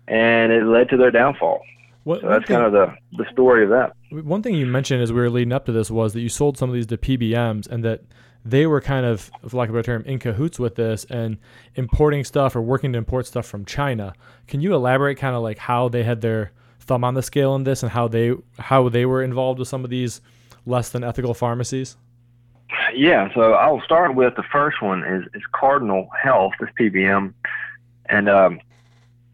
and 0.08 0.52
it 0.52 0.64
led 0.66 0.90
to 0.90 0.98
their 0.98 1.12
downfall. 1.12 1.62
What, 2.04 2.22
so 2.22 2.28
that's 2.30 2.46
thing, 2.46 2.58
kind 2.58 2.66
of 2.66 2.74
the 2.74 2.94
the 3.18 3.32
story 3.32 3.64
of 3.64 3.70
that. 3.70 3.94
One 4.12 4.44
thing 4.44 4.56
you 4.56 4.66
mentioned 4.66 5.02
as 5.02 5.12
we 5.12 5.20
were 5.20 5.30
leading 5.30 5.54
up 5.54 5.66
to 5.66 5.72
this 5.72 5.90
was 5.90 6.14
that 6.14 6.22
you 6.22 6.30
sold 6.30 6.58
some 6.58 6.70
of 6.70 6.76
these 6.76 6.88
to 6.88 6.98
PBMs, 6.98 7.68
and 7.68 7.84
that 7.84 8.04
they 8.46 8.66
were 8.66 8.82
kind 8.82 9.06
of, 9.06 9.30
for 9.48 9.58
lack 9.58 9.70
of 9.70 9.76
a 9.76 9.80
better 9.80 9.98
term, 9.98 10.04
in 10.06 10.20
cahoots 10.20 10.60
with 10.60 10.76
this 10.76 11.06
and 11.06 11.38
importing 11.76 12.24
stuff 12.24 12.56
or 12.56 12.62
working 12.62 12.94
to 12.94 12.98
import 12.98 13.28
stuff 13.28 13.46
from 13.46 13.66
China. 13.66 14.14
Can 14.48 14.62
you 14.62 14.74
elaborate 14.74 15.18
kind 15.18 15.36
of 15.36 15.44
like 15.44 15.58
how 15.58 15.90
they 15.90 16.04
had 16.04 16.22
their 16.22 16.52
thumb 16.80 17.04
on 17.04 17.14
the 17.14 17.22
scale 17.22 17.56
in 17.56 17.64
this 17.64 17.84
and 17.84 17.92
how 17.92 18.08
they 18.08 18.34
how 18.58 18.90
they 18.90 19.06
were 19.06 19.22
involved 19.22 19.60
with 19.60 19.68
some 19.68 19.84
of 19.84 19.90
these 19.90 20.22
less 20.66 20.90
than 20.90 21.04
ethical 21.04 21.34
pharmacies? 21.34 21.98
Yeah, 22.94 23.34
so 23.34 23.54
I'll 23.54 23.82
start 23.82 24.16
with 24.16 24.36
the 24.36 24.44
first 24.44 24.82
one 24.82 25.04
is, 25.04 25.26
is 25.34 25.44
Cardinal 25.52 26.10
Health, 26.22 26.54
this 26.60 26.70
PBM, 26.80 27.34
and 28.06 28.30
um, 28.30 28.60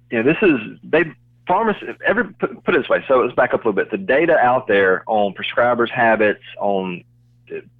you 0.10 0.22
know 0.22 0.24
this 0.24 0.38
is 0.42 0.60
they 0.84 1.06
pharmacy 1.48 1.86
every 2.06 2.26
put, 2.34 2.64
put 2.64 2.76
it 2.76 2.80
this 2.80 2.90
way. 2.90 3.04
So 3.08 3.22
let's 3.22 3.36
back 3.36 3.54
up 3.54 3.66
a 3.66 3.70
little 3.70 3.74
bit. 3.74 3.92
The 3.92 3.98
data 3.98 4.38
out 4.38 4.68
there 4.68 5.04
on 5.08 5.34
prescribers' 5.34 5.90
habits, 5.90 6.44
on 6.60 7.04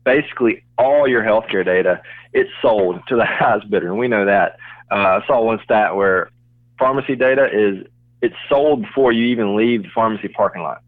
basically 0.04 0.64
all 0.78 1.08
your 1.08 1.24
healthcare 1.24 1.66
data, 1.66 2.02
it's 2.34 2.50
sold 2.62 3.00
to 3.08 3.16
the 3.16 3.26
highest 3.26 3.70
bidder, 3.70 3.88
and 3.88 3.98
we 3.98 4.08
know 4.08 4.26
that. 4.26 4.58
Uh, 4.92 5.20
I 5.22 5.28
saw 5.28 5.42
one 5.42 5.60
stat 5.64 5.96
where 5.96 6.30
pharmacy 6.78 7.16
data 7.16 7.50
is 7.52 7.86
it's 8.22 8.36
sold 8.50 8.82
before 8.84 9.12
you 9.12 9.26
even 9.26 9.56
leave 9.56 9.84
the 9.84 9.90
pharmacy 9.90 10.28
parking 10.28 10.62
lot, 10.62 10.82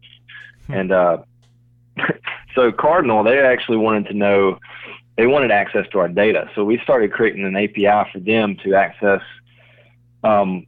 hmm. 0.66 0.74
and 0.74 0.92
uh, 0.92 1.18
so 2.54 2.72
Cardinal 2.72 3.24
they 3.24 3.38
actually 3.38 3.78
wanted 3.78 4.06
to 4.06 4.14
know 4.14 4.58
they 5.16 5.26
wanted 5.26 5.50
access 5.50 5.86
to 5.92 5.98
our 5.98 6.08
data, 6.08 6.48
so 6.54 6.64
we 6.64 6.78
started 6.78 7.12
creating 7.12 7.44
an 7.44 7.56
API 7.56 8.10
for 8.12 8.20
them 8.20 8.56
to 8.64 8.74
access 8.74 9.20
um, 10.22 10.66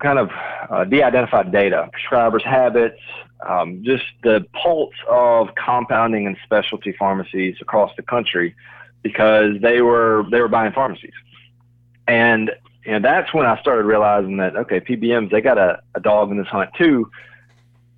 kind 0.00 0.18
of 0.18 0.30
uh, 0.70 0.84
de-identified 0.84 1.52
data, 1.52 1.88
prescribers' 1.94 2.42
habits, 2.42 3.00
um, 3.48 3.82
just 3.84 4.04
the 4.22 4.44
pulse 4.52 4.94
of 5.08 5.48
compounding 5.54 6.26
and 6.26 6.36
specialty 6.44 6.94
pharmacies 6.98 7.56
across 7.60 7.90
the 7.96 8.02
country, 8.02 8.54
because 9.02 9.56
they 9.62 9.80
were 9.80 10.24
they 10.30 10.40
were 10.40 10.48
buying 10.48 10.72
pharmacies, 10.72 11.14
and 12.06 12.50
know, 12.92 13.00
that's 13.00 13.32
when 13.34 13.46
I 13.46 13.60
started 13.60 13.84
realizing 13.84 14.38
that 14.38 14.56
okay, 14.56 14.80
PBMs 14.80 15.30
they 15.30 15.40
got 15.40 15.58
a, 15.58 15.80
a 15.94 16.00
dog 16.00 16.30
in 16.30 16.38
this 16.38 16.48
hunt 16.48 16.70
too. 16.76 17.10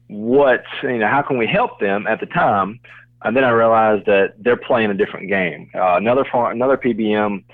What 0.08 0.64
you 0.82 0.98
know, 0.98 1.08
how 1.08 1.22
can 1.22 1.38
we 1.38 1.46
help 1.46 1.80
them 1.80 2.06
at 2.06 2.20
the 2.20 2.26
time? 2.26 2.80
And 3.24 3.36
then 3.36 3.44
I 3.44 3.50
realized 3.50 4.06
that 4.06 4.34
they're 4.38 4.56
playing 4.56 4.90
a 4.90 4.94
different 4.94 5.28
game. 5.28 5.70
Uh, 5.74 5.94
another 5.96 6.24
another 6.32 6.76
PBM, 6.76 7.44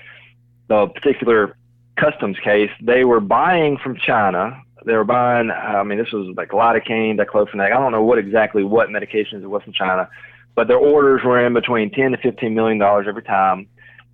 the 0.67 0.87
particular 0.87 1.55
customs 1.99 2.37
case, 2.43 2.71
they 2.81 3.03
were 3.03 3.19
buying 3.19 3.77
from 3.77 3.97
China. 3.97 4.61
They 4.85 4.93
were 4.93 5.03
buying, 5.03 5.51
I 5.51 5.83
mean, 5.83 5.97
this 5.97 6.11
was 6.11 6.35
like 6.37 6.49
lidocaine, 6.49 7.19
diclofenac. 7.19 7.65
I 7.65 7.79
don't 7.79 7.91
know 7.91 8.03
what 8.03 8.17
exactly 8.17 8.63
what 8.63 8.89
medications 8.89 9.43
it 9.43 9.47
was 9.47 9.63
from 9.63 9.73
China, 9.73 10.09
but 10.55 10.67
their 10.67 10.77
orders 10.77 11.21
were 11.23 11.45
in 11.45 11.53
between 11.53 11.91
10 11.91 12.11
to 12.11 12.17
15 12.17 12.53
million 12.53 12.77
dollars 12.77 13.05
every 13.07 13.23
time, 13.23 13.67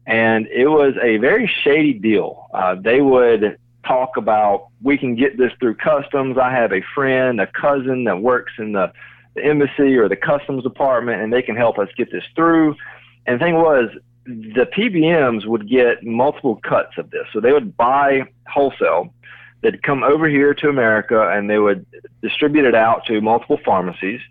and 0.07 0.47
it 0.47 0.67
was 0.67 0.95
a 1.01 1.17
very 1.17 1.47
shady 1.63 1.93
deal. 1.93 2.47
Uh, 2.53 2.75
they 2.75 3.01
would 3.01 3.57
talk 3.85 4.17
about 4.17 4.67
we 4.81 4.97
can 4.97 5.15
get 5.15 5.37
this 5.37 5.51
through 5.59 5.75
customs. 5.75 6.37
I 6.37 6.51
have 6.51 6.73
a 6.73 6.81
friend, 6.93 7.39
a 7.39 7.47
cousin 7.47 8.03
that 8.05 8.21
works 8.21 8.53
in 8.57 8.73
the, 8.73 8.91
the 9.35 9.45
embassy 9.45 9.95
or 9.95 10.09
the 10.09 10.15
customs 10.15 10.63
department, 10.63 11.21
and 11.21 11.31
they 11.31 11.41
can 11.41 11.55
help 11.55 11.77
us 11.77 11.89
get 11.95 12.11
this 12.11 12.23
through. 12.35 12.75
And 13.25 13.39
the 13.39 13.43
thing 13.43 13.55
was, 13.55 13.89
the 14.25 14.67
PBMs 14.75 15.45
would 15.45 15.69
get 15.69 16.03
multiple 16.03 16.59
cuts 16.63 16.97
of 16.97 17.11
this. 17.11 17.25
So 17.31 17.39
they 17.39 17.51
would 17.51 17.77
buy 17.77 18.23
wholesale. 18.47 19.13
They'd 19.61 19.81
come 19.83 20.03
over 20.03 20.27
here 20.27 20.53
to 20.55 20.69
America 20.69 21.29
and 21.29 21.49
they 21.49 21.59
would 21.59 21.85
distribute 22.21 22.65
it 22.65 22.75
out 22.75 23.05
to 23.05 23.21
multiple 23.21 23.59
pharmacies. 23.63 24.21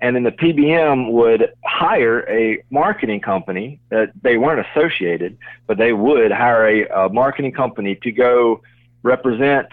And 0.00 0.16
then 0.16 0.22
the 0.22 0.32
PBM 0.32 1.12
would 1.12 1.52
hire 1.64 2.28
a 2.28 2.62
marketing 2.70 3.20
company 3.20 3.80
that 3.90 4.12
they 4.22 4.38
weren't 4.38 4.66
associated, 4.66 5.36
but 5.66 5.76
they 5.76 5.92
would 5.92 6.32
hire 6.32 6.66
a, 6.66 7.06
a 7.06 7.08
marketing 7.10 7.52
company 7.52 7.96
to 8.02 8.10
go 8.10 8.62
represent 9.02 9.68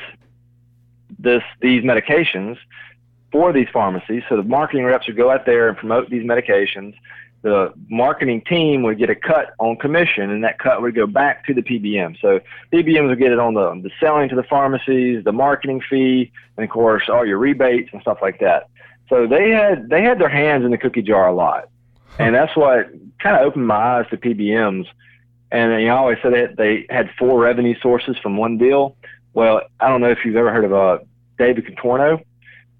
this 1.19 1.43
these 1.61 1.83
medications 1.83 2.57
for 3.31 3.53
these 3.53 3.67
pharmacies. 3.71 4.23
So 4.29 4.35
the 4.35 4.43
marketing 4.43 4.85
reps 4.85 5.07
would 5.07 5.17
go 5.17 5.31
out 5.31 5.45
there 5.45 5.69
and 5.69 5.77
promote 5.77 6.09
these 6.09 6.23
medications 6.23 6.93
the 7.41 7.71
marketing 7.89 8.41
team 8.41 8.83
would 8.83 8.97
get 8.97 9.09
a 9.09 9.15
cut 9.15 9.53
on 9.59 9.77
commission, 9.77 10.29
and 10.29 10.43
that 10.43 10.59
cut 10.59 10.81
would 10.81 10.95
go 10.95 11.05
back 11.05 11.45
to 11.45 11.53
the 11.53 11.61
PBM. 11.61 12.19
So 12.19 12.39
PBMs 12.73 13.09
would 13.09 13.19
get 13.19 13.31
it 13.31 13.39
on 13.39 13.53
the, 13.53 13.79
the 13.81 13.91
selling 13.99 14.29
to 14.29 14.35
the 14.35 14.43
pharmacies, 14.43 15.23
the 15.23 15.31
marketing 15.31 15.81
fee, 15.87 16.31
and 16.57 16.63
of 16.63 16.69
course 16.69 17.03
all 17.09 17.25
your 17.25 17.37
rebates 17.37 17.89
and 17.93 18.01
stuff 18.01 18.19
like 18.21 18.39
that. 18.39 18.69
So 19.09 19.27
they 19.27 19.51
had 19.51 19.89
they 19.89 20.01
had 20.01 20.19
their 20.19 20.29
hands 20.29 20.65
in 20.65 20.71
the 20.71 20.77
cookie 20.77 21.01
jar 21.01 21.27
a 21.27 21.33
lot, 21.33 21.69
and 22.19 22.35
that's 22.35 22.55
what 22.55 22.89
kind 23.19 23.35
of 23.37 23.43
opened 23.43 23.67
my 23.67 23.75
eyes 23.99 24.05
to 24.09 24.17
PBMs. 24.17 24.87
And 25.51 25.81
you 25.81 25.87
know, 25.87 25.95
I 25.95 25.97
always 25.97 26.17
said 26.21 26.33
that 26.33 26.57
they 26.57 26.85
had 26.89 27.09
four 27.17 27.39
revenue 27.39 27.79
sources 27.79 28.17
from 28.17 28.35
one 28.35 28.57
deal. 28.57 28.97
Well, 29.33 29.61
I 29.79 29.87
don't 29.87 30.01
know 30.01 30.09
if 30.09 30.25
you've 30.25 30.35
ever 30.35 30.51
heard 30.51 30.65
of 30.65 30.73
uh, 30.73 30.97
David 31.37 31.65
Contorno 31.65 32.23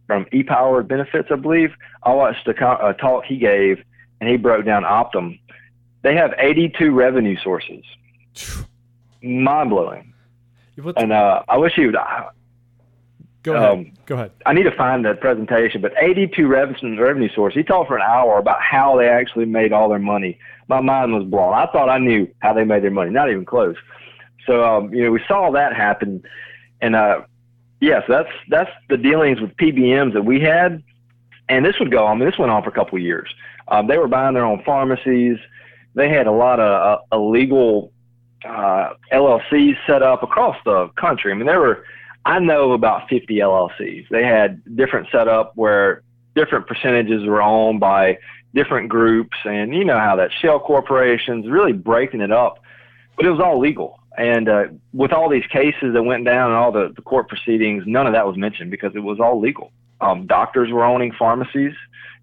from 0.08 0.26
ePower 0.34 0.86
Benefits, 0.86 1.30
I 1.32 1.36
believe. 1.36 1.74
I 2.04 2.14
watched 2.14 2.48
a, 2.48 2.88
a 2.88 2.94
talk 2.94 3.24
he 3.26 3.38
gave 3.38 3.84
and 4.20 4.30
he 4.30 4.38
broke 4.38 4.66
down 4.66 4.84
Optum. 4.84 5.40
They 6.04 6.16
have 6.16 6.34
82 6.38 6.92
revenue 6.92 7.38
sources. 7.44 7.84
Mind 9.22 9.70
blowing. 9.70 10.14
And 11.02 11.12
uh, 11.12 11.44
I 11.48 11.58
wish 11.58 11.78
you 11.78 11.88
would. 11.88 11.96
Uh, 11.96 12.30
Go 13.44 13.56
ahead. 13.56 13.70
Um, 13.70 13.92
Go 14.06 14.16
ahead. 14.16 14.32
I 14.46 14.54
need 14.54 14.64
to 14.64 14.76
find 14.76 15.06
that 15.06 15.22
presentation, 15.22 15.82
but 15.82 15.94
82 16.00 16.48
revenue 16.48 17.02
revenue 17.02 17.30
sources. 17.34 17.58
He 17.58 17.64
talked 17.64 17.88
for 17.88 17.96
an 17.96 18.04
hour 18.04 18.38
about 18.38 18.62
how 18.62 18.98
they 18.98 19.08
actually 19.08 19.46
made 19.46 19.72
all 19.72 19.90
their 19.90 20.00
money. 20.00 20.38
My 20.68 20.82
mind 20.82 21.14
was 21.14 21.24
blown. 21.24 21.54
I 21.54 21.66
thought 21.68 21.90
I 21.90 21.98
knew 21.98 22.28
how 22.40 22.54
they 22.54 22.66
made 22.66 22.84
their 22.84 22.92
money. 22.92 23.10
Not 23.10 23.30
even 23.30 23.46
close. 23.46 23.76
So 24.46 24.64
um, 24.64 24.94
you 24.94 25.04
know, 25.04 25.12
we 25.12 25.22
saw 25.28 25.52
that 25.52 25.76
happen, 25.76 26.24
and 26.82 26.96
uh, 26.96 27.22
yes, 27.80 28.04
that's 28.08 28.30
that's 28.50 28.72
the 28.90 28.98
dealings 28.98 29.40
with 29.40 29.56
PBMs 29.58 30.14
that 30.14 30.24
we 30.24 30.42
had, 30.42 30.84
and 31.50 31.66
this 31.66 31.80
would 31.80 31.92
go. 31.92 32.06
I 32.08 32.14
mean, 32.14 32.26
this 32.26 32.38
went 32.38 32.52
on 32.52 32.64
for 32.64 32.70
a 32.70 32.74
couple 32.74 32.98
of 32.98 33.04
years. 33.04 33.30
Um, 33.68 33.88
they 33.88 33.98
were 33.98 34.08
buying 34.08 34.34
their 34.34 34.46
own 34.46 34.64
pharmacies. 34.64 35.38
They 35.96 36.10
had 36.10 36.28
a 36.28 36.32
lot 36.32 36.60
of 36.60 37.00
uh, 37.00 37.16
illegal 37.16 37.92
uh, 38.46 38.94
LLCs 39.12 39.78
set 39.86 40.04
up 40.04 40.24
across 40.24 40.58
the 40.66 40.90
country. 40.90 41.32
I 41.32 41.36
mean, 41.36 41.48
there 41.48 41.60
were, 41.60 41.86
I 42.26 42.40
know 42.40 42.74
about 42.74 43.10
50 43.10 43.36
LLCs. 43.36 44.08
They 44.10 44.24
had 44.24 44.62
different 44.76 45.08
setup 45.12 45.54
where 45.56 46.04
different 46.36 46.68
percentages 46.68 47.26
were 47.26 47.42
owned 47.42 47.80
by 47.80 48.20
different 48.54 48.90
groups, 48.90 49.38
and 49.44 49.74
you 49.74 49.84
know 49.84 50.00
how 50.00 50.16
that 50.16 50.32
shell 50.32 50.60
corporations 50.60 51.48
really 51.48 51.74
breaking 51.74 52.22
it 52.22 52.32
up, 52.32 52.60
but 53.16 53.26
it 53.26 53.32
was 53.32 53.40
all 53.40 53.60
legal. 53.60 54.00
And 54.18 54.50
uh, 54.50 54.66
with 54.94 55.12
all 55.12 55.30
these 55.30 55.46
cases 55.48 55.94
that 55.94 56.04
went 56.04 56.26
down 56.26 56.50
and 56.50 56.58
all 56.58 56.72
the, 56.72 56.92
the 56.96 57.04
court 57.04 57.28
proceedings, 57.28 57.84
none 57.86 58.08
of 58.08 58.14
that 58.14 58.26
was 58.26 58.36
mentioned 58.36 58.72
because 58.72 58.94
it 58.96 59.00
was 59.00 59.20
all 59.20 59.40
legal. 59.40 59.72
Um, 60.02 60.28
doctors 60.28 60.72
were 60.72 60.84
owning 60.84 61.12
pharmacies 61.12 61.74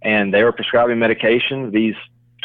and 0.03 0.33
they 0.33 0.45
were 0.45 0.53
prescribing 0.53 0.99
medications, 0.99 1.73
these 1.73 1.95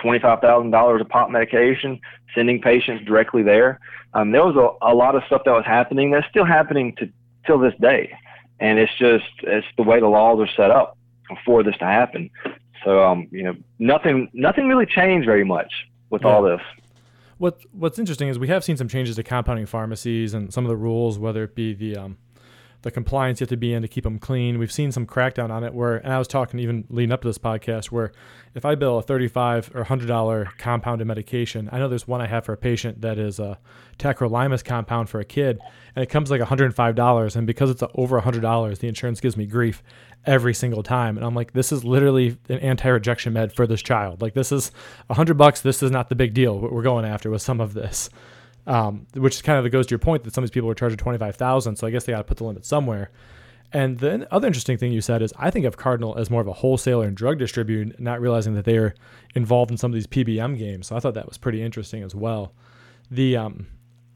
$25,000 0.04 1.02
a 1.02 1.06
pop 1.06 1.30
medication, 1.30 2.00
sending 2.34 2.62
patients 2.62 3.06
directly 3.06 3.44
there. 3.44 3.80
Um, 4.14 4.32
there 4.32 4.46
was 4.46 4.56
a, 4.56 4.92
a 4.92 4.94
lot 4.94 5.16
of 5.16 5.24
stuff 5.26 5.44
that 5.46 5.52
was 5.52 5.66
happening 5.66 6.12
that's 6.12 6.28
still 6.30 6.46
happening 6.46 6.96
to 6.96 7.10
till 7.46 7.60
this 7.60 7.74
day. 7.80 8.12
And 8.60 8.80
it's 8.80 8.92
just, 8.98 9.26
it's 9.44 9.68
the 9.78 9.84
way 9.84 10.00
the 10.00 10.08
laws 10.08 10.40
are 10.40 10.52
set 10.56 10.72
up 10.72 10.98
for 11.46 11.64
this 11.64 11.78
to 11.78 11.86
happen. 11.86 12.30
So, 12.84 13.04
um, 13.04 13.28
you 13.32 13.44
know, 13.44 13.56
nothing, 13.78 14.30
nothing 14.34 14.68
really 14.68 14.86
changed 14.86 15.26
very 15.26 15.44
much 15.44 15.72
with 16.10 16.24
yeah. 16.24 16.30
all 16.30 16.44
this. 16.44 16.62
What, 17.38 17.60
what's 17.72 18.00
interesting 18.00 18.28
is 18.28 18.38
we 18.38 18.50
have 18.50 18.64
seen 18.64 18.76
some 18.76 18.90
changes 18.90 19.16
to 19.16 19.24
compounding 19.24 19.66
pharmacies 19.66 20.34
and 20.34 20.54
some 20.54 20.66
of 20.66 20.70
the 20.70 20.76
rules, 20.76 21.18
whether 21.18 21.44
it 21.44 21.56
be 21.56 21.74
the, 21.74 21.96
um, 21.96 22.18
the 22.82 22.92
compliance 22.92 23.40
you 23.40 23.44
have 23.44 23.50
to 23.50 23.58
be 23.58 23.74
in 23.74 23.82
to 23.82 23.88
keep 23.88 24.04
them 24.04 24.20
clean. 24.20 24.58
We've 24.58 24.72
seen 24.72 24.92
some 24.92 25.06
crackdown 25.06 25.50
on 25.50 25.64
it 25.64 25.74
where, 25.74 25.98
and 25.98 26.14
I 26.14 26.18
was 26.18 26.28
talking 26.28 26.60
even 26.60 26.86
leading 26.90 27.12
up 27.12 27.22
to 27.24 27.28
this 27.28 27.38
podcast, 27.38 27.88
where 27.88 28.12
if 28.56 28.64
I 28.66 28.76
bill 28.76 29.00
a 29.00 29.02
35 29.02 29.72
or 29.76 29.84
$100 29.84 30.58
compounded 30.58 31.06
medication, 31.06 31.70
I 31.72 31.80
know 31.80 31.90
there's 31.90 32.08
one 32.08 32.22
I 32.22 32.28
have 32.28 32.46
for 32.46 32.54
a 32.54 32.58
patient 32.58 33.02
that 33.02 33.18
is 33.18 33.40
a 33.40 33.60
tacrolimus 33.98 34.64
compound 34.64 35.10
for 35.10 35.20
a 35.20 35.26
kid, 35.26 35.60
and 35.96 36.04
it 36.04 36.10
comes 36.10 36.32
like 36.32 36.42
$105. 36.42 37.36
And 37.36 37.46
because 37.46 37.70
it's 37.70 37.84
over 37.96 38.20
$100, 38.22 38.80
the 38.80 38.88
insurance 38.88 39.20
gives 39.20 39.36
me 39.36 39.46
grief 39.46 39.84
every 40.26 40.54
single 40.54 40.84
time. 40.84 41.18
And 41.18 41.26
I'm 41.26 41.36
like, 41.36 41.54
this 41.54 41.72
is 41.72 41.84
literally 41.84 42.38
an 42.48 42.60
anti-rejection 42.60 43.34
med 43.34 43.54
for 43.54 43.68
this 43.68 43.82
child. 43.82 44.22
Like 44.22 44.34
this 44.34 44.52
is 44.52 44.72
hundred 45.10 45.36
bucks. 45.36 45.62
This 45.62 45.84
is 45.84 45.92
not 45.92 46.10
the 46.10 46.16
big 46.16 46.34
deal. 46.34 46.60
What 46.60 46.72
we're 46.72 46.84
going 46.84 47.06
after 47.06 47.30
with 47.30 47.42
some 47.42 47.62
of 47.62 47.74
this 47.74 48.10
um, 48.70 49.08
which 49.16 49.44
kind 49.44 49.66
of 49.66 49.70
goes 49.72 49.88
to 49.88 49.92
your 49.92 50.00
point 50.00 50.24
that 50.24 50.34
some 50.34 50.44
of 50.44 50.50
these 50.50 50.54
people 50.54 50.70
are 50.70 50.76
charging 50.76 50.98
twenty 50.98 51.18
five 51.18 51.36
thousand. 51.36 51.76
So 51.76 51.88
I 51.88 51.90
guess 51.90 52.06
they 52.06 52.14
got 52.14 52.20
to 52.20 52.24
put 52.24 52.38
the 52.38 52.46
limit 52.46 52.66
somewhere. 52.66 53.12
And 53.72 54.00
the 54.00 54.28
other 54.34 54.48
interesting 54.48 54.78
thing 54.78 54.92
you 54.92 55.02
said 55.02 55.22
is 55.22 55.34
I 55.38 55.52
think 55.52 55.66
of 55.66 55.78
Cardinal 55.78 56.18
as 56.18 56.30
more 56.30 56.42
of 56.42 56.48
a 56.48 56.54
wholesaler 56.54 57.06
and 57.06 57.16
drug 57.16 57.38
distributor, 57.38 57.94
not 58.00 58.22
realizing 58.22 58.56
that 58.56 58.66
they 58.66 58.78
are 58.78 58.96
involved 59.36 59.70
in 59.70 59.78
some 59.78 59.92
of 59.92 59.96
these 59.96 60.08
PBM 60.08 60.58
games. 60.58 60.88
So 60.88 60.96
I 60.96 61.00
thought 61.00 61.14
that 61.16 61.28
was 61.28 61.38
pretty 61.38 61.62
interesting 61.62 62.04
as 62.04 62.16
well. 62.16 62.54
The 63.12 63.38
um, 63.38 63.68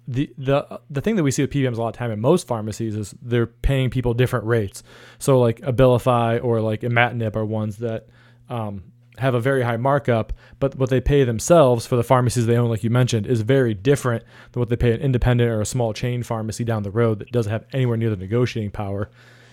the 0.07 0.31
the 0.37 0.79
the 0.89 1.01
thing 1.01 1.15
that 1.15 1.23
we 1.23 1.31
see 1.31 1.41
with 1.41 1.51
PBMs 1.51 1.77
a 1.77 1.81
lot 1.81 1.89
of 1.89 1.95
time 1.95 2.11
in 2.11 2.21
most 2.21 2.47
pharmacies 2.47 2.95
is 2.95 3.15
they're 3.23 3.47
paying 3.47 3.89
people 3.89 4.13
different 4.13 4.45
rates. 4.45 4.83
So 5.17 5.39
like 5.39 5.61
Abilify 5.61 6.43
or 6.43 6.61
like 6.61 6.81
Imatinib 6.81 7.35
are 7.35 7.45
ones 7.45 7.77
that 7.77 8.07
um, 8.49 8.83
have 9.19 9.35
a 9.35 9.39
very 9.39 9.61
high 9.61 9.77
markup, 9.77 10.33
but 10.59 10.75
what 10.75 10.89
they 10.89 11.01
pay 11.01 11.23
themselves 11.23 11.85
for 11.85 11.95
the 11.95 12.03
pharmacies 12.03 12.45
they 12.45 12.57
own, 12.57 12.69
like 12.69 12.83
you 12.83 12.89
mentioned, 12.89 13.27
is 13.27 13.41
very 13.41 13.73
different 13.73 14.23
than 14.51 14.59
what 14.59 14.69
they 14.69 14.75
pay 14.75 14.91
an 14.93 15.01
independent 15.01 15.49
or 15.49 15.61
a 15.61 15.65
small 15.65 15.93
chain 15.93 16.23
pharmacy 16.23 16.63
down 16.63 16.83
the 16.83 16.91
road 16.91 17.19
that 17.19 17.31
doesn't 17.31 17.51
have 17.51 17.65
anywhere 17.73 17.97
near 17.97 18.09
the 18.09 18.17
negotiating 18.17 18.71
power. 18.71 19.09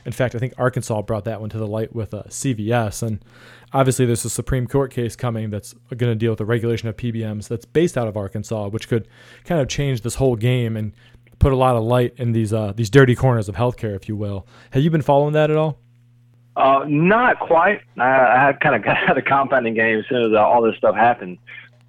In 0.06 0.12
fact, 0.12 0.34
I 0.34 0.38
think 0.38 0.54
Arkansas 0.56 1.02
brought 1.02 1.24
that 1.24 1.40
one 1.40 1.50
to 1.50 1.58
the 1.58 1.66
light 1.66 1.94
with 1.94 2.14
uh, 2.14 2.22
CVS. 2.28 3.02
And 3.02 3.22
obviously, 3.72 4.06
there's 4.06 4.24
a 4.24 4.30
Supreme 4.30 4.66
Court 4.66 4.90
case 4.90 5.14
coming 5.14 5.50
that's 5.50 5.74
going 5.94 6.10
to 6.10 6.14
deal 6.14 6.32
with 6.32 6.38
the 6.38 6.46
regulation 6.46 6.88
of 6.88 6.96
PBMs 6.96 7.48
that's 7.48 7.66
based 7.66 7.98
out 7.98 8.08
of 8.08 8.16
Arkansas, 8.16 8.68
which 8.68 8.88
could 8.88 9.08
kind 9.44 9.60
of 9.60 9.68
change 9.68 10.00
this 10.00 10.14
whole 10.14 10.36
game 10.36 10.76
and 10.76 10.92
put 11.38 11.52
a 11.52 11.56
lot 11.56 11.76
of 11.76 11.82
light 11.82 12.14
in 12.16 12.32
these 12.32 12.52
uh, 12.52 12.72
these 12.74 12.88
dirty 12.88 13.14
corners 13.14 13.48
of 13.48 13.56
healthcare, 13.56 13.94
if 13.94 14.08
you 14.08 14.16
will. 14.16 14.46
Have 14.70 14.82
you 14.82 14.90
been 14.90 15.02
following 15.02 15.34
that 15.34 15.50
at 15.50 15.56
all? 15.56 15.78
Uh, 16.56 16.84
not 16.88 17.38
quite. 17.38 17.80
I, 17.98 18.48
I 18.48 18.52
kind 18.60 18.74
of 18.74 18.82
got 18.84 18.96
out 19.08 19.18
of 19.18 19.24
compounding 19.24 19.74
game 19.74 19.98
as 19.98 20.04
soon 20.08 20.30
as 20.30 20.36
all 20.36 20.62
this 20.62 20.76
stuff 20.76 20.94
happened. 20.94 21.38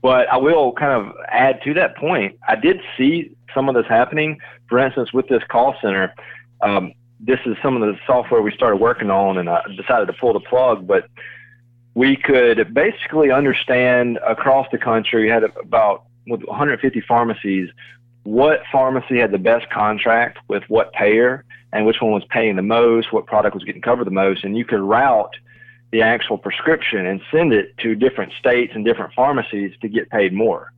But 0.02 0.28
I 0.30 0.38
will 0.38 0.74
kind 0.74 0.94
of 0.94 1.16
add 1.30 1.62
to 1.64 1.74
that 1.76 1.96
point. 1.96 2.38
I 2.48 2.56
did 2.56 2.82
see 2.98 3.32
some 3.54 3.70
of 3.70 3.76
this 3.76 3.86
happening. 3.88 4.40
For 4.68 4.80
instance, 4.80 5.14
with 5.14 5.28
this 5.28 5.44
call 5.50 5.76
center, 5.82 6.14
um, 6.62 6.94
this 7.20 7.40
is 7.46 7.56
some 7.62 7.82
of 7.82 7.82
the 7.82 8.00
software 8.08 8.42
we 8.42 8.52
started 8.52 8.78
working 8.78 9.12
on, 9.12 9.38
and 9.38 9.48
I 9.50 9.62
decided 9.78 10.08
to 10.08 10.14
pull 10.14 10.34
the 10.34 10.40
plug. 10.40 10.88
But 10.88 11.08
we 11.94 12.16
could 12.16 12.74
basically 12.74 13.32
understand 13.32 14.18
across 14.26 14.68
the 14.72 14.78
country, 14.78 15.30
had 15.30 15.44
about 15.44 16.06
with 16.28 16.44
150 16.44 17.02
pharmacies, 17.02 17.70
what 18.24 18.62
pharmacy 18.72 19.18
had 19.18 19.32
the 19.32 19.40
best 19.40 19.70
contract 19.70 20.40
with 20.48 20.64
what 20.68 20.94
payer 20.94 21.44
and 21.74 21.86
which 21.86 22.02
one 22.02 22.12
was 22.12 22.24
paying 22.30 22.56
the 22.56 22.62
most, 22.62 23.14
what 23.14 23.26
product 23.26 23.56
was 23.56 23.64
getting 23.64 23.82
covered 23.82 24.06
the 24.06 24.12
most, 24.12 24.44
and 24.44 24.58
you 24.58 24.66
could 24.66 24.80
route 24.80 25.36
the 25.92 26.02
actual 26.02 26.38
prescription 26.38 27.06
and 27.06 27.22
send 27.32 27.54
it 27.54 27.78
to 27.78 27.96
different 27.96 28.34
states 28.40 28.74
and 28.76 28.86
different 28.86 29.14
pharmacies 29.14 29.74
to 29.82 29.90
get 29.90 30.10
paid 30.10 30.34
more. 30.34 30.72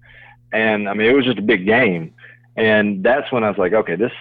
And 0.51 0.89
I 0.89 0.93
mean, 0.93 1.09
it 1.09 1.13
was 1.13 1.25
just 1.25 1.39
a 1.39 1.43
big 1.43 1.65
game. 1.65 2.13
And 2.55 3.03
that's 3.03 3.31
when 3.31 3.43
I 3.43 3.49
was 3.49 3.57
like, 3.57 3.73
okay, 3.73 3.95
this. 3.95 4.11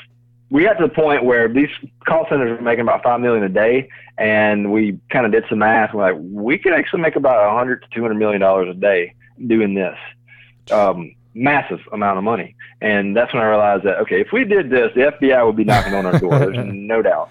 We 0.50 0.64
got 0.64 0.74
to 0.74 0.86
the 0.86 0.92
point 0.92 1.24
where 1.24 1.48
these 1.48 1.70
call 2.06 2.26
centers 2.28 2.58
were 2.58 2.62
making 2.62 2.82
about 2.82 3.02
five 3.02 3.20
million 3.20 3.42
a 3.42 3.48
day, 3.48 3.88
and 4.18 4.70
we 4.70 4.98
kind 5.08 5.24
of 5.24 5.32
did 5.32 5.44
some 5.48 5.60
math. 5.60 5.94
We're 5.94 6.12
like, 6.12 6.20
we 6.22 6.58
could 6.58 6.74
actually 6.74 7.00
make 7.00 7.16
about 7.16 7.46
a 7.46 7.56
hundred 7.56 7.82
to 7.82 7.88
two 7.94 8.02
hundred 8.02 8.16
million 8.16 8.42
dollars 8.42 8.68
a 8.68 8.78
day 8.78 9.14
doing 9.46 9.72
this. 9.72 9.96
Um, 10.70 11.14
massive 11.34 11.80
amount 11.92 12.18
of 12.18 12.24
money. 12.24 12.54
And 12.80 13.16
that's 13.16 13.32
when 13.32 13.42
I 13.42 13.46
realized 13.46 13.84
that 13.84 13.98
okay, 14.00 14.20
if 14.20 14.28
we 14.32 14.44
did 14.44 14.70
this, 14.70 14.90
the 14.94 15.12
FBI 15.12 15.44
would 15.46 15.56
be 15.56 15.64
knocking 15.64 15.94
on 15.94 16.06
our 16.06 16.18
door. 16.18 16.38
There's 16.38 16.56
no 16.72 17.02
doubt. 17.02 17.30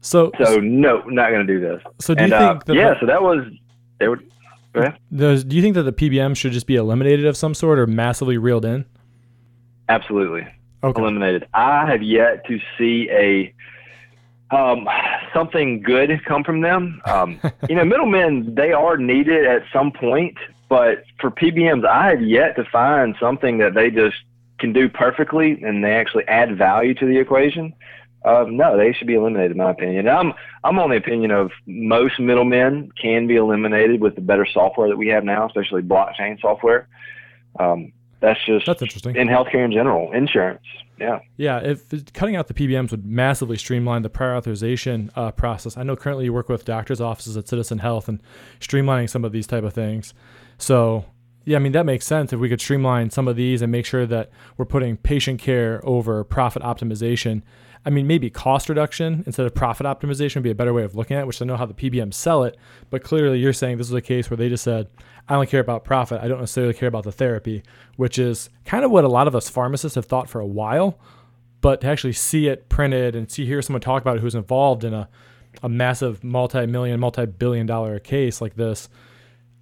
So 0.00 0.32
so 0.42 0.56
no, 0.56 1.02
not 1.02 1.30
going 1.30 1.46
to 1.46 1.52
do 1.52 1.60
this. 1.60 1.82
So 2.00 2.14
do 2.14 2.24
and, 2.24 2.30
you 2.30 2.36
uh, 2.36 2.52
think 2.52 2.64
that 2.66 2.74
yeah? 2.74 2.94
the, 2.94 3.00
So 3.00 3.06
that 3.06 3.22
was 3.22 3.44
they 3.98 4.08
would. 4.08 4.30
Ahead. 4.74 4.98
do 5.10 5.56
you 5.56 5.62
think 5.62 5.74
that 5.74 5.82
the 5.84 5.92
PBM 5.92 6.36
should 6.36 6.52
just 6.52 6.66
be 6.66 6.76
eliminated 6.76 7.26
of 7.26 7.36
some 7.36 7.54
sort 7.54 7.78
or 7.78 7.86
massively 7.86 8.38
reeled 8.38 8.64
in? 8.64 8.84
Absolutely 9.88 10.46
Okay. 10.84 11.00
eliminated. 11.00 11.48
I 11.54 11.86
have 11.86 12.02
yet 12.02 12.46
to 12.46 12.60
see 12.76 13.08
a 13.10 13.52
um, 14.54 14.88
something 15.34 15.82
good 15.82 16.10
come 16.24 16.44
from 16.44 16.60
them. 16.60 17.00
Um, 17.04 17.40
you 17.68 17.74
know, 17.74 17.84
middlemen 17.84 18.54
they 18.54 18.72
are 18.72 18.96
needed 18.96 19.46
at 19.46 19.62
some 19.72 19.90
point, 19.90 20.36
but 20.68 21.04
for 21.20 21.30
PBMs, 21.30 21.86
I 21.86 22.10
have 22.10 22.22
yet 22.22 22.56
to 22.56 22.64
find 22.64 23.16
something 23.18 23.58
that 23.58 23.74
they 23.74 23.90
just 23.90 24.16
can 24.58 24.72
do 24.72 24.88
perfectly 24.88 25.62
and 25.62 25.84
they 25.84 25.94
actually 25.94 26.26
add 26.28 26.58
value 26.58 26.94
to 26.94 27.06
the 27.06 27.18
equation. 27.18 27.72
Uh, 28.24 28.44
no, 28.48 28.76
they 28.76 28.92
should 28.92 29.06
be 29.06 29.14
eliminated, 29.14 29.52
in 29.52 29.58
my 29.58 29.70
opinion. 29.70 30.08
I'm 30.08 30.32
I'm 30.64 30.78
on 30.78 30.90
the 30.90 30.96
opinion 30.96 31.30
of 31.30 31.52
most 31.66 32.18
middlemen 32.18 32.90
can 33.00 33.26
be 33.26 33.36
eliminated 33.36 34.00
with 34.00 34.16
the 34.16 34.20
better 34.20 34.46
software 34.52 34.88
that 34.88 34.96
we 34.96 35.08
have 35.08 35.24
now, 35.24 35.46
especially 35.46 35.82
blockchain 35.82 36.40
software. 36.40 36.88
Um, 37.58 37.92
that's 38.20 38.44
just 38.44 38.66
That's 38.66 38.82
interesting. 38.82 39.16
in 39.16 39.28
healthcare 39.28 39.64
in 39.64 39.72
general, 39.72 40.12
insurance. 40.12 40.64
Yeah. 40.98 41.20
Yeah, 41.36 41.60
if 41.60 41.92
if 41.92 42.12
cutting 42.12 42.34
out 42.34 42.48
the 42.48 42.54
PBMs 42.54 42.90
would 42.90 43.06
massively 43.06 43.56
streamline 43.56 44.02
the 44.02 44.10
prior 44.10 44.34
authorization 44.34 45.10
uh, 45.14 45.30
process. 45.30 45.76
I 45.76 45.84
know 45.84 45.94
currently 45.94 46.24
you 46.24 46.32
work 46.32 46.48
with 46.48 46.64
doctors' 46.64 47.00
offices 47.00 47.36
at 47.36 47.46
Citizen 47.46 47.78
Health 47.78 48.08
and 48.08 48.20
streamlining 48.60 49.08
some 49.08 49.24
of 49.24 49.30
these 49.30 49.46
type 49.46 49.62
of 49.62 49.72
things. 49.72 50.12
So 50.58 51.04
yeah, 51.44 51.56
I 51.56 51.60
mean 51.60 51.72
that 51.72 51.86
makes 51.86 52.04
sense 52.04 52.32
if 52.32 52.40
we 52.40 52.48
could 52.48 52.60
streamline 52.60 53.10
some 53.10 53.28
of 53.28 53.36
these 53.36 53.62
and 53.62 53.70
make 53.70 53.86
sure 53.86 54.06
that 54.06 54.30
we're 54.56 54.64
putting 54.64 54.96
patient 54.96 55.40
care 55.40 55.80
over 55.84 56.24
profit 56.24 56.62
optimization. 56.62 57.42
I 57.84 57.90
mean, 57.90 58.06
maybe 58.06 58.28
cost 58.28 58.68
reduction 58.68 59.22
instead 59.26 59.46
of 59.46 59.54
profit 59.54 59.86
optimization 59.86 60.36
would 60.36 60.44
be 60.44 60.50
a 60.50 60.54
better 60.54 60.72
way 60.74 60.82
of 60.82 60.94
looking 60.94 61.16
at 61.16 61.20
it, 61.20 61.26
which 61.26 61.40
I 61.40 61.44
know 61.44 61.56
how 61.56 61.66
the 61.66 61.74
PBMs 61.74 62.14
sell 62.14 62.44
it. 62.44 62.56
But 62.90 63.02
clearly, 63.02 63.38
you're 63.38 63.52
saying 63.52 63.78
this 63.78 63.88
is 63.88 63.94
a 63.94 64.00
case 64.00 64.28
where 64.28 64.36
they 64.36 64.48
just 64.48 64.64
said, 64.64 64.88
I 65.28 65.34
don't 65.34 65.48
care 65.48 65.60
about 65.60 65.84
profit. 65.84 66.20
I 66.22 66.28
don't 66.28 66.40
necessarily 66.40 66.74
care 66.74 66.88
about 66.88 67.04
the 67.04 67.12
therapy, 67.12 67.62
which 67.96 68.18
is 68.18 68.50
kind 68.64 68.84
of 68.84 68.90
what 68.90 69.04
a 69.04 69.08
lot 69.08 69.28
of 69.28 69.36
us 69.36 69.48
pharmacists 69.48 69.96
have 69.96 70.06
thought 70.06 70.28
for 70.28 70.40
a 70.40 70.46
while. 70.46 70.98
But 71.60 71.80
to 71.82 71.88
actually 71.88 72.12
see 72.12 72.48
it 72.48 72.68
printed 72.68 73.14
and 73.14 73.30
see 73.30 73.44
hear 73.44 73.60
someone 73.62 73.80
talk 73.80 74.02
about 74.02 74.16
it 74.16 74.20
who's 74.20 74.34
involved 74.34 74.84
in 74.84 74.94
a, 74.94 75.08
a 75.62 75.68
massive 75.68 76.22
multi-million, 76.22 76.98
multi-billion 77.00 77.66
dollar 77.66 77.98
case 77.98 78.40
like 78.40 78.54
this, 78.56 78.88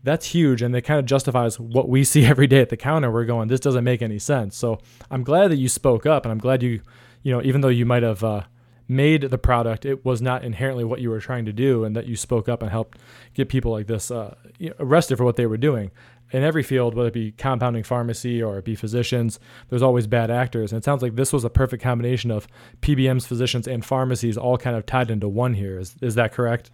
that's 0.02 0.26
huge. 0.26 0.62
And 0.62 0.74
it 0.76 0.83
kind 0.83 1.00
of 1.00 1.07
justifies 1.07 1.59
what 1.59 1.88
we 1.88 2.05
see 2.12 2.24
every 2.24 2.46
day 2.46 2.61
at 2.61 2.68
the 2.68 2.76
counter. 2.76 3.11
We're 3.11 3.24
going, 3.24 3.48
this 3.48 3.61
doesn't 3.61 3.85
make 3.85 4.02
any 4.02 4.18
sense. 4.18 4.57
So 4.57 4.79
I'm 5.11 5.24
glad 5.24 5.50
that 5.50 5.57
you 5.57 5.68
spoke 5.68 6.07
up 6.07 6.24
and 6.24 6.33
I'm 6.33 6.38
glad 6.38 6.62
you, 6.62 6.81
you 7.27 7.33
know, 7.33 7.43
even 7.43 7.61
though 7.61 7.67
you 7.67 7.85
might 7.85 8.05
have 8.05 8.23
uh, 8.23 8.43
made 8.87 9.23
the 9.23 9.37
product, 9.37 9.85
it 9.85 10.05
was 10.05 10.23
not 10.23 10.45
inherently 10.45 10.85
what 10.85 11.01
you 11.01 11.11
were 11.11 11.19
trying 11.19 11.45
to 11.45 11.53
do 11.53 11.83
and 11.83 11.97
that 11.97 12.07
you 12.07 12.15
spoke 12.15 12.49
up 12.49 12.62
and 12.62 12.71
helped 12.71 12.99
get 13.35 13.49
people 13.49 13.73
like 13.73 13.89
this 13.89 14.12
uh, 14.12 14.37
arrested 14.79 15.17
for 15.17 15.25
what 15.25 15.35
they 15.35 15.47
were 15.47 15.57
doing. 15.57 15.91
In 16.31 16.45
every 16.45 16.62
field, 16.62 16.95
whether 16.95 17.09
it 17.09 17.15
be 17.15 17.33
compounding 17.33 17.83
pharmacy 17.83 18.41
or 18.41 18.59
it 18.59 18.65
be 18.65 18.77
physicians, 18.77 19.41
there's 19.71 19.83
always 19.83 20.07
bad 20.07 20.31
actors. 20.31 20.71
And 20.71 20.79
it 20.79 20.85
sounds 20.85 21.03
like 21.03 21.17
this 21.17 21.33
was 21.33 21.43
a 21.43 21.51
perfect 21.51 21.83
combination 21.83 22.31
of 22.31 22.47
PBMs, 22.81 23.27
physicians, 23.27 23.67
and 23.67 23.85
pharmacies 23.85 24.37
all 24.39 24.57
kind 24.57 24.77
of 24.77 24.87
tied 24.87 25.11
into 25.11 25.29
one 25.29 25.55
here. 25.55 25.81
Is, 25.81 25.97
is 26.01 26.15
that 26.15 26.33
correct? 26.33 26.71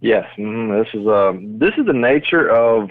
Yes, 0.00 0.24
mm, 0.38 0.82
this 0.82 0.94
is 0.98 1.06
um, 1.06 1.58
this 1.58 1.74
is 1.76 1.84
the 1.84 1.92
nature 1.92 2.48
of 2.48 2.88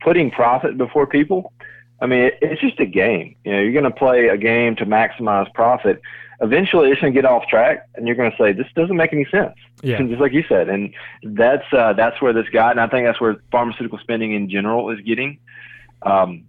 putting 0.00 0.30
profit 0.30 0.78
before 0.78 1.06
people. 1.06 1.52
I 2.02 2.06
mean, 2.06 2.20
it, 2.24 2.38
it's 2.42 2.60
just 2.60 2.80
a 2.80 2.86
game. 2.86 3.36
You 3.44 3.52
know, 3.52 3.60
you're 3.60 3.72
going 3.72 3.84
to 3.84 3.90
play 3.90 4.26
a 4.26 4.36
game 4.36 4.74
to 4.76 4.84
maximize 4.84 5.52
profit. 5.54 6.02
Eventually, 6.40 6.90
it's 6.90 7.00
going 7.00 7.14
to 7.14 7.16
get 7.16 7.24
off 7.24 7.46
track, 7.46 7.88
and 7.94 8.06
you're 8.06 8.16
going 8.16 8.32
to 8.32 8.36
say, 8.36 8.52
"This 8.52 8.66
doesn't 8.74 8.96
make 8.96 9.12
any 9.12 9.24
sense." 9.30 9.54
Yeah. 9.82 10.02
just 10.08 10.20
like 10.20 10.32
you 10.32 10.44
said, 10.48 10.68
and 10.68 10.92
that's 11.22 11.64
uh, 11.72 11.92
that's 11.92 12.20
where 12.20 12.32
this 12.32 12.48
got, 12.52 12.72
and 12.72 12.80
I 12.80 12.88
think 12.88 13.06
that's 13.06 13.20
where 13.20 13.36
pharmaceutical 13.52 13.98
spending 13.98 14.34
in 14.34 14.50
general 14.50 14.90
is 14.90 15.00
getting. 15.02 15.38
Um, 16.02 16.44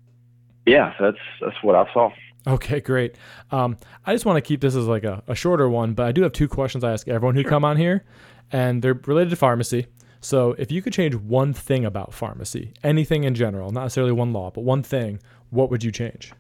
yeah, 0.66 0.98
so 0.98 1.06
that's 1.06 1.18
that's 1.40 1.64
what 1.64 1.76
I 1.76 1.92
saw. 1.94 2.12
Okay, 2.48 2.82
great. 2.82 3.16
Um, 3.52 3.78
I 4.06 4.14
just 4.14 4.26
want 4.26 4.38
to 4.38 4.42
keep 4.42 4.60
this 4.60 4.76
as 4.76 4.88
like 4.88 5.04
a, 5.04 5.24
a 5.28 5.36
shorter 5.36 5.70
one, 5.70 5.94
but 5.94 6.08
I 6.08 6.12
do 6.12 6.24
have 6.24 6.34
two 6.34 6.48
questions 6.48 6.84
I 6.84 6.92
ask 6.92 7.08
everyone 7.08 7.36
who 7.36 7.44
come 7.44 7.64
on 7.64 7.78
here, 7.78 8.04
and 8.52 8.82
they're 8.82 9.00
related 9.06 9.30
to 9.30 9.36
pharmacy. 9.36 9.86
So, 10.24 10.54
if 10.58 10.72
you 10.72 10.82
could 10.82 10.94
change 10.94 11.16
one 11.16 11.54
thing 11.54 11.84
about 11.84 12.14
pharmacy, 12.14 12.74
anything 12.82 13.26
in 13.26 13.36
general, 13.36 13.72
not 13.72 13.84
necessarily 13.84 14.14
one 14.14 14.32
law, 14.32 14.52
but 14.52 14.62
one 14.62 14.82
thing, 14.82 15.20
what 15.54 15.70
would 15.70 15.84
you 15.84 15.92
change? 15.92 16.34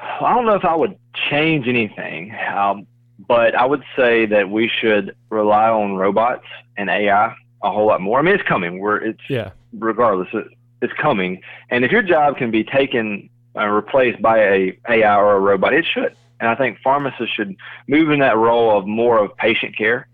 I 0.00 0.32
don't 0.34 0.46
know 0.46 0.54
if 0.54 0.64
I 0.64 0.74
would 0.74 0.96
change 1.30 1.66
anything, 1.66 2.34
um, 2.54 2.86
but 3.26 3.54
I 3.54 3.64
would 3.64 3.82
say 3.96 4.26
that 4.26 4.50
we 4.50 4.68
should 4.68 5.16
rely 5.30 5.68
on 5.68 5.96
robots 5.96 6.44
and 6.76 6.88
AI 6.88 7.34
a 7.62 7.70
whole 7.70 7.86
lot 7.86 8.00
more. 8.00 8.18
I 8.18 8.22
mean, 8.22 8.34
it's 8.34 8.44
coming. 8.46 8.78
We're 8.78 8.98
it's 8.98 9.28
Yeah. 9.28 9.50
regardless, 9.72 10.28
it, 10.32 10.46
it's 10.82 10.92
coming. 10.92 11.40
And 11.70 11.84
if 11.84 11.90
your 11.90 12.02
job 12.02 12.36
can 12.36 12.50
be 12.50 12.62
taken 12.62 13.28
and 13.54 13.74
replaced 13.74 14.22
by 14.22 14.38
a 14.38 14.78
AI 14.88 15.16
or 15.16 15.36
a 15.36 15.40
robot, 15.40 15.74
it 15.74 15.84
should. 15.84 16.14
And 16.40 16.48
I 16.48 16.54
think 16.54 16.78
pharmacists 16.84 17.34
should 17.34 17.56
move 17.88 18.10
in 18.10 18.20
that 18.20 18.36
role 18.36 18.76
of 18.78 18.86
more 18.86 19.18
of 19.18 19.36
patient 19.36 19.76
care 19.76 20.06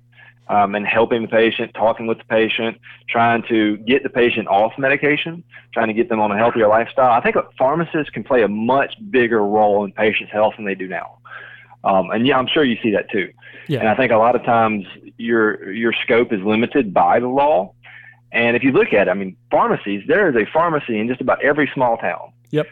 um, 0.48 0.74
and 0.74 0.86
helping 0.86 1.22
the 1.22 1.28
patient, 1.28 1.72
talking 1.74 2.06
with 2.06 2.18
the 2.18 2.24
patient, 2.24 2.78
trying 3.08 3.42
to 3.48 3.76
get 3.78 4.02
the 4.02 4.10
patient 4.10 4.48
off 4.48 4.72
medication, 4.78 5.42
trying 5.72 5.88
to 5.88 5.94
get 5.94 6.08
them 6.08 6.20
on 6.20 6.30
a 6.30 6.36
healthier 6.36 6.68
lifestyle. 6.68 7.10
I 7.12 7.20
think 7.20 7.36
pharmacists 7.58 8.10
can 8.10 8.24
play 8.24 8.42
a 8.42 8.48
much 8.48 8.94
bigger 9.10 9.42
role 9.44 9.84
in 9.84 9.92
patients' 9.92 10.32
health 10.32 10.54
than 10.56 10.66
they 10.66 10.74
do 10.74 10.86
now. 10.86 11.18
Um, 11.84 12.10
and 12.10 12.26
yeah, 12.26 12.38
I'm 12.38 12.46
sure 12.46 12.64
you 12.64 12.76
see 12.82 12.90
that 12.92 13.10
too. 13.10 13.32
Yeah. 13.68 13.80
And 13.80 13.88
I 13.88 13.94
think 13.94 14.12
a 14.12 14.16
lot 14.16 14.36
of 14.36 14.42
times 14.44 14.84
your 15.16 15.72
your 15.72 15.92
scope 15.92 16.32
is 16.32 16.40
limited 16.42 16.92
by 16.92 17.20
the 17.20 17.28
law. 17.28 17.72
And 18.32 18.56
if 18.56 18.62
you 18.62 18.72
look 18.72 18.92
at 18.92 19.06
it, 19.06 19.10
I 19.10 19.14
mean, 19.14 19.36
pharmacies, 19.50 20.02
there 20.08 20.28
is 20.28 20.34
a 20.34 20.50
pharmacy 20.50 20.98
in 20.98 21.08
just 21.08 21.20
about 21.20 21.42
every 21.42 21.70
small 21.72 21.96
town. 21.96 22.32
Yep. 22.50 22.66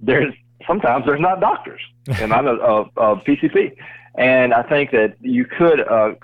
There's 0.00 0.34
sometimes 0.66 1.06
there's 1.06 1.20
not 1.20 1.40
doctors, 1.40 1.80
and 2.20 2.32
I'm 2.32 2.46
a, 2.46 2.54
a, 2.54 2.80
a 2.82 3.16
PCP. 3.16 3.76
And 4.16 4.54
I 4.54 4.62
think 4.62 4.92
that 4.92 5.16
you 5.20 5.44
could 5.44 5.80
uh, 5.80 6.14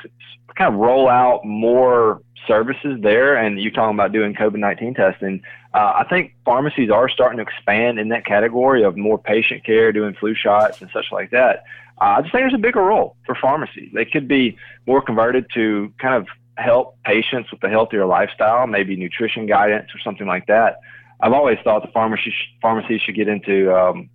kind 0.56 0.74
of 0.74 0.80
roll 0.80 1.08
out 1.08 1.44
more 1.44 2.22
services 2.46 2.98
there. 3.02 3.36
And 3.36 3.60
you're 3.60 3.72
talking 3.72 3.96
about 3.96 4.12
doing 4.12 4.34
COVID 4.34 4.58
19 4.58 4.94
testing. 4.94 5.42
Uh, 5.74 5.92
I 5.96 6.06
think 6.08 6.34
pharmacies 6.44 6.90
are 6.90 7.08
starting 7.08 7.38
to 7.38 7.42
expand 7.42 7.98
in 7.98 8.08
that 8.08 8.24
category 8.24 8.82
of 8.82 8.96
more 8.96 9.18
patient 9.18 9.64
care, 9.64 9.92
doing 9.92 10.14
flu 10.14 10.34
shots 10.34 10.80
and 10.80 10.90
such 10.92 11.06
like 11.12 11.30
that. 11.30 11.64
Uh, 12.00 12.16
I 12.16 12.20
just 12.22 12.32
think 12.32 12.42
there's 12.42 12.54
a 12.54 12.58
bigger 12.58 12.82
role 12.82 13.16
for 13.26 13.34
pharmacies. 13.34 13.90
They 13.92 14.04
could 14.04 14.26
be 14.26 14.56
more 14.86 15.02
converted 15.02 15.46
to 15.54 15.92
kind 15.98 16.14
of 16.14 16.26
help 16.56 16.96
patients 17.04 17.50
with 17.50 17.62
a 17.62 17.68
healthier 17.68 18.06
lifestyle, 18.06 18.66
maybe 18.66 18.96
nutrition 18.96 19.46
guidance 19.46 19.90
or 19.94 19.98
something 20.00 20.26
like 20.26 20.46
that. 20.46 20.80
I've 21.20 21.32
always 21.32 21.58
thought 21.62 21.82
the 21.82 21.92
pharmacy 21.92 22.34
pharmacies 22.62 23.02
should 23.02 23.14
get 23.14 23.28
into 23.28 23.74
um, 23.74 24.08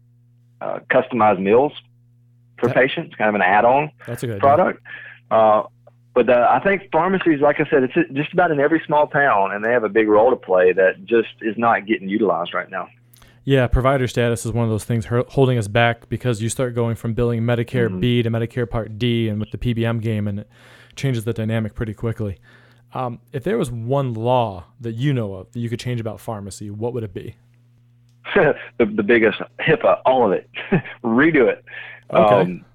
uh, 0.62 0.80
customized 0.90 1.40
meals 1.40 1.74
for 2.68 2.74
patients, 2.74 3.16
kind 3.16 3.30
of 3.30 3.36
an 3.36 3.42
add-on 3.42 3.92
That's 4.06 4.24
a 4.24 4.28
good 4.28 4.40
product. 4.40 4.82
Uh, 5.32 5.64
but 6.14 6.30
uh, 6.30 6.48
I 6.50 6.60
think 6.60 6.90
pharmacies, 6.92 7.42
like 7.42 7.60
I 7.60 7.70
said, 7.70 7.84
it's 7.84 7.94
just 8.14 8.32
about 8.32 8.50
in 8.50 8.60
every 8.60 8.82
small 8.86 9.08
town, 9.08 9.52
and 9.52 9.64
they 9.64 9.72
have 9.72 9.84
a 9.84 9.90
big 9.90 10.08
role 10.08 10.30
to 10.30 10.38
play 10.38 10.72
that 10.72 11.06
just 11.06 11.34
is 11.42 11.58
not 11.58 11.86
getting 11.86 12.08
utilized 12.08 12.54
right 12.54 12.72
now. 12.72 12.88
Yeah, 13.44 13.68
provider 13.68 14.08
status 14.08 14.46
is 14.46 14.54
one 14.54 14.64
of 14.64 14.72
those 14.72 14.86
things 14.86 15.06
holding 15.06 15.58
us 15.58 15.68
back 15.68 16.10
because 16.10 16.42
you 16.42 16.50
start 16.50 16.74
going 16.74 16.96
from 16.96 17.14
billing 17.14 17.42
Medicare 17.42 17.90
mm-hmm. 17.90 18.00
B 18.00 18.24
to 18.24 18.32
Medicare 18.32 18.68
Part 18.68 18.98
D, 18.98 19.28
and 19.28 19.40
with 19.40 19.52
the 19.52 19.58
PBM 19.58 20.02
game, 20.02 20.28
and 20.28 20.40
it 20.40 20.50
changes 20.96 21.26
the 21.26 21.34
dynamic 21.34 21.76
pretty 21.76 21.94
quickly. 21.94 22.40
Um, 22.94 23.20
if 23.34 23.44
there 23.44 23.58
was 23.58 23.70
one 23.70 24.14
law 24.14 24.64
that 24.80 24.94
you 24.94 25.14
know 25.14 25.34
of 25.34 25.52
that 25.52 25.60
you 25.60 25.70
could 25.70 25.82
change 25.82 26.00
about 26.00 26.22
pharmacy, 26.22 26.70
what 26.70 26.94
would 26.94 27.04
it 27.04 27.14
be? 27.14 27.36
the, 28.36 28.86
the 28.86 29.04
biggest 29.04 29.40
HIPAA, 29.60 30.02
all 30.06 30.26
of 30.26 30.32
it, 30.32 30.50
redo 31.04 31.48
it. 31.48 31.64
Okay. 32.12 32.42
Um, 32.42 32.66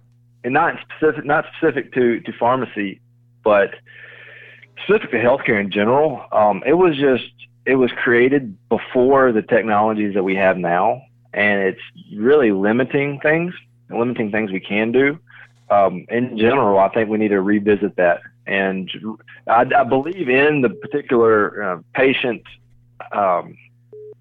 and 0.44 0.54
not 0.54 0.76
specific, 0.96 1.24
not 1.24 1.44
specific 1.56 1.92
to, 1.94 2.20
to 2.20 2.32
pharmacy, 2.38 3.00
but 3.44 3.74
specific 4.84 5.10
to 5.10 5.18
healthcare 5.18 5.60
in 5.60 5.70
general. 5.70 6.24
Um, 6.32 6.62
it 6.66 6.74
was 6.74 6.96
just, 6.96 7.30
it 7.66 7.74
was 7.74 7.90
created 7.92 8.56
before 8.68 9.32
the 9.32 9.42
technologies 9.42 10.14
that 10.14 10.22
we 10.22 10.34
have 10.36 10.56
now, 10.56 11.02
and 11.34 11.60
it's 11.62 11.80
really 12.16 12.52
limiting 12.52 13.20
things, 13.20 13.54
limiting 13.90 14.30
things 14.30 14.50
we 14.50 14.60
can 14.60 14.92
do. 14.92 15.18
Um, 15.68 16.04
in 16.08 16.36
general, 16.36 16.78
I 16.78 16.88
think 16.88 17.08
we 17.08 17.18
need 17.18 17.28
to 17.28 17.40
revisit 17.40 17.96
that. 17.96 18.22
And 18.46 18.90
I, 19.46 19.64
I 19.76 19.84
believe 19.84 20.28
in 20.28 20.62
the 20.62 20.70
particular 20.70 21.62
uh, 21.62 21.78
patient 21.94 22.42
um, 23.12 23.56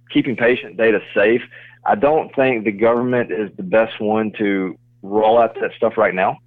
keeping 0.10 0.36
patient 0.36 0.78
data 0.78 1.00
safe. 1.14 1.42
I 1.86 1.96
don't 1.96 2.34
think 2.36 2.66
the 2.66 2.72
government 2.72 3.32
is 3.32 3.50
the 3.56 3.64
best 3.64 4.00
one 4.00 4.32
to 4.38 4.78
roll 5.02 5.40
out 5.40 5.56
that 5.56 5.72
stuff 5.78 5.98
right 5.98 6.14
now. 6.14 6.38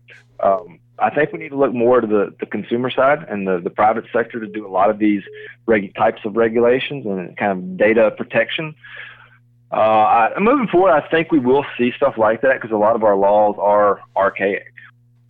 Um, 0.40 0.80
I 0.98 1.10
think 1.10 1.32
we 1.32 1.38
need 1.38 1.48
to 1.50 1.56
look 1.56 1.72
more 1.72 2.00
to 2.00 2.06
the, 2.06 2.34
the 2.38 2.46
consumer 2.46 2.90
side 2.90 3.24
and 3.28 3.46
the, 3.46 3.60
the 3.60 3.70
private 3.70 4.04
sector 4.12 4.38
to 4.40 4.46
do 4.46 4.66
a 4.66 4.70
lot 4.70 4.90
of 4.90 4.98
these 4.98 5.22
reg- 5.66 5.94
types 5.94 6.20
of 6.24 6.36
regulations 6.36 7.06
and 7.06 7.36
kind 7.36 7.52
of 7.52 7.76
data 7.76 8.12
protection. 8.16 8.74
Uh, 9.72 9.76
I, 9.76 10.38
moving 10.38 10.68
forward, 10.68 10.92
I 10.92 11.08
think 11.08 11.32
we 11.32 11.38
will 11.38 11.64
see 11.78 11.92
stuff 11.96 12.18
like 12.18 12.42
that 12.42 12.54
because 12.54 12.70
a 12.72 12.76
lot 12.76 12.94
of 12.94 13.02
our 13.04 13.16
laws 13.16 13.56
are 13.58 14.00
archaic. 14.16 14.72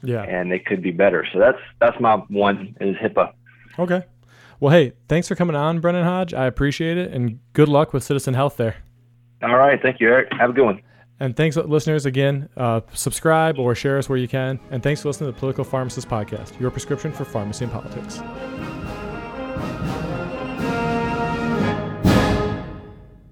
Yeah, 0.02 0.22
and 0.22 0.50
they 0.50 0.58
could 0.58 0.82
be 0.82 0.90
better. 0.90 1.24
So 1.32 1.38
that's 1.38 1.60
that's 1.80 2.00
my 2.00 2.16
one 2.16 2.74
is 2.80 2.96
HIPAA. 2.96 3.32
Okay. 3.78 4.02
Well, 4.62 4.70
hey, 4.70 4.92
thanks 5.09 5.27
for 5.27 5.35
coming 5.35 5.57
on, 5.57 5.81
Brennan 5.81 6.05
Hodge. 6.05 6.33
I 6.33 6.46
appreciate 6.46 6.96
it, 6.96 7.11
and 7.11 7.40
good 7.53 7.68
luck 7.68 7.92
with 7.92 8.05
Citizen 8.05 8.35
Health 8.35 8.57
there. 8.57 8.77
All 9.42 9.57
right, 9.57 9.83
thank 9.83 9.98
you, 9.98 10.07
Eric. 10.07 10.29
Have 10.38 10.51
a 10.51 10.53
good 10.53 10.64
one. 10.64 10.81
And 11.18 11.37
thanks, 11.37 11.57
listeners, 11.57 12.07
again. 12.07 12.48
Uh, 12.57 12.83
subscribe 12.92 13.59
or 13.59 13.75
share 13.75 13.98
us 13.98 14.09
where 14.09 14.18
you 14.18 14.29
can. 14.29 14.61
And 14.70 14.81
thanks 14.81 15.03
for 15.03 15.09
listening 15.09 15.31
to 15.31 15.33
the 15.33 15.40
Political 15.40 15.64
Pharmacist 15.64 16.09
Podcast, 16.09 16.61
your 16.61 16.70
prescription 16.70 17.11
for 17.11 17.25
pharmacy 17.25 17.64
and 17.64 17.72
politics. 17.72 18.20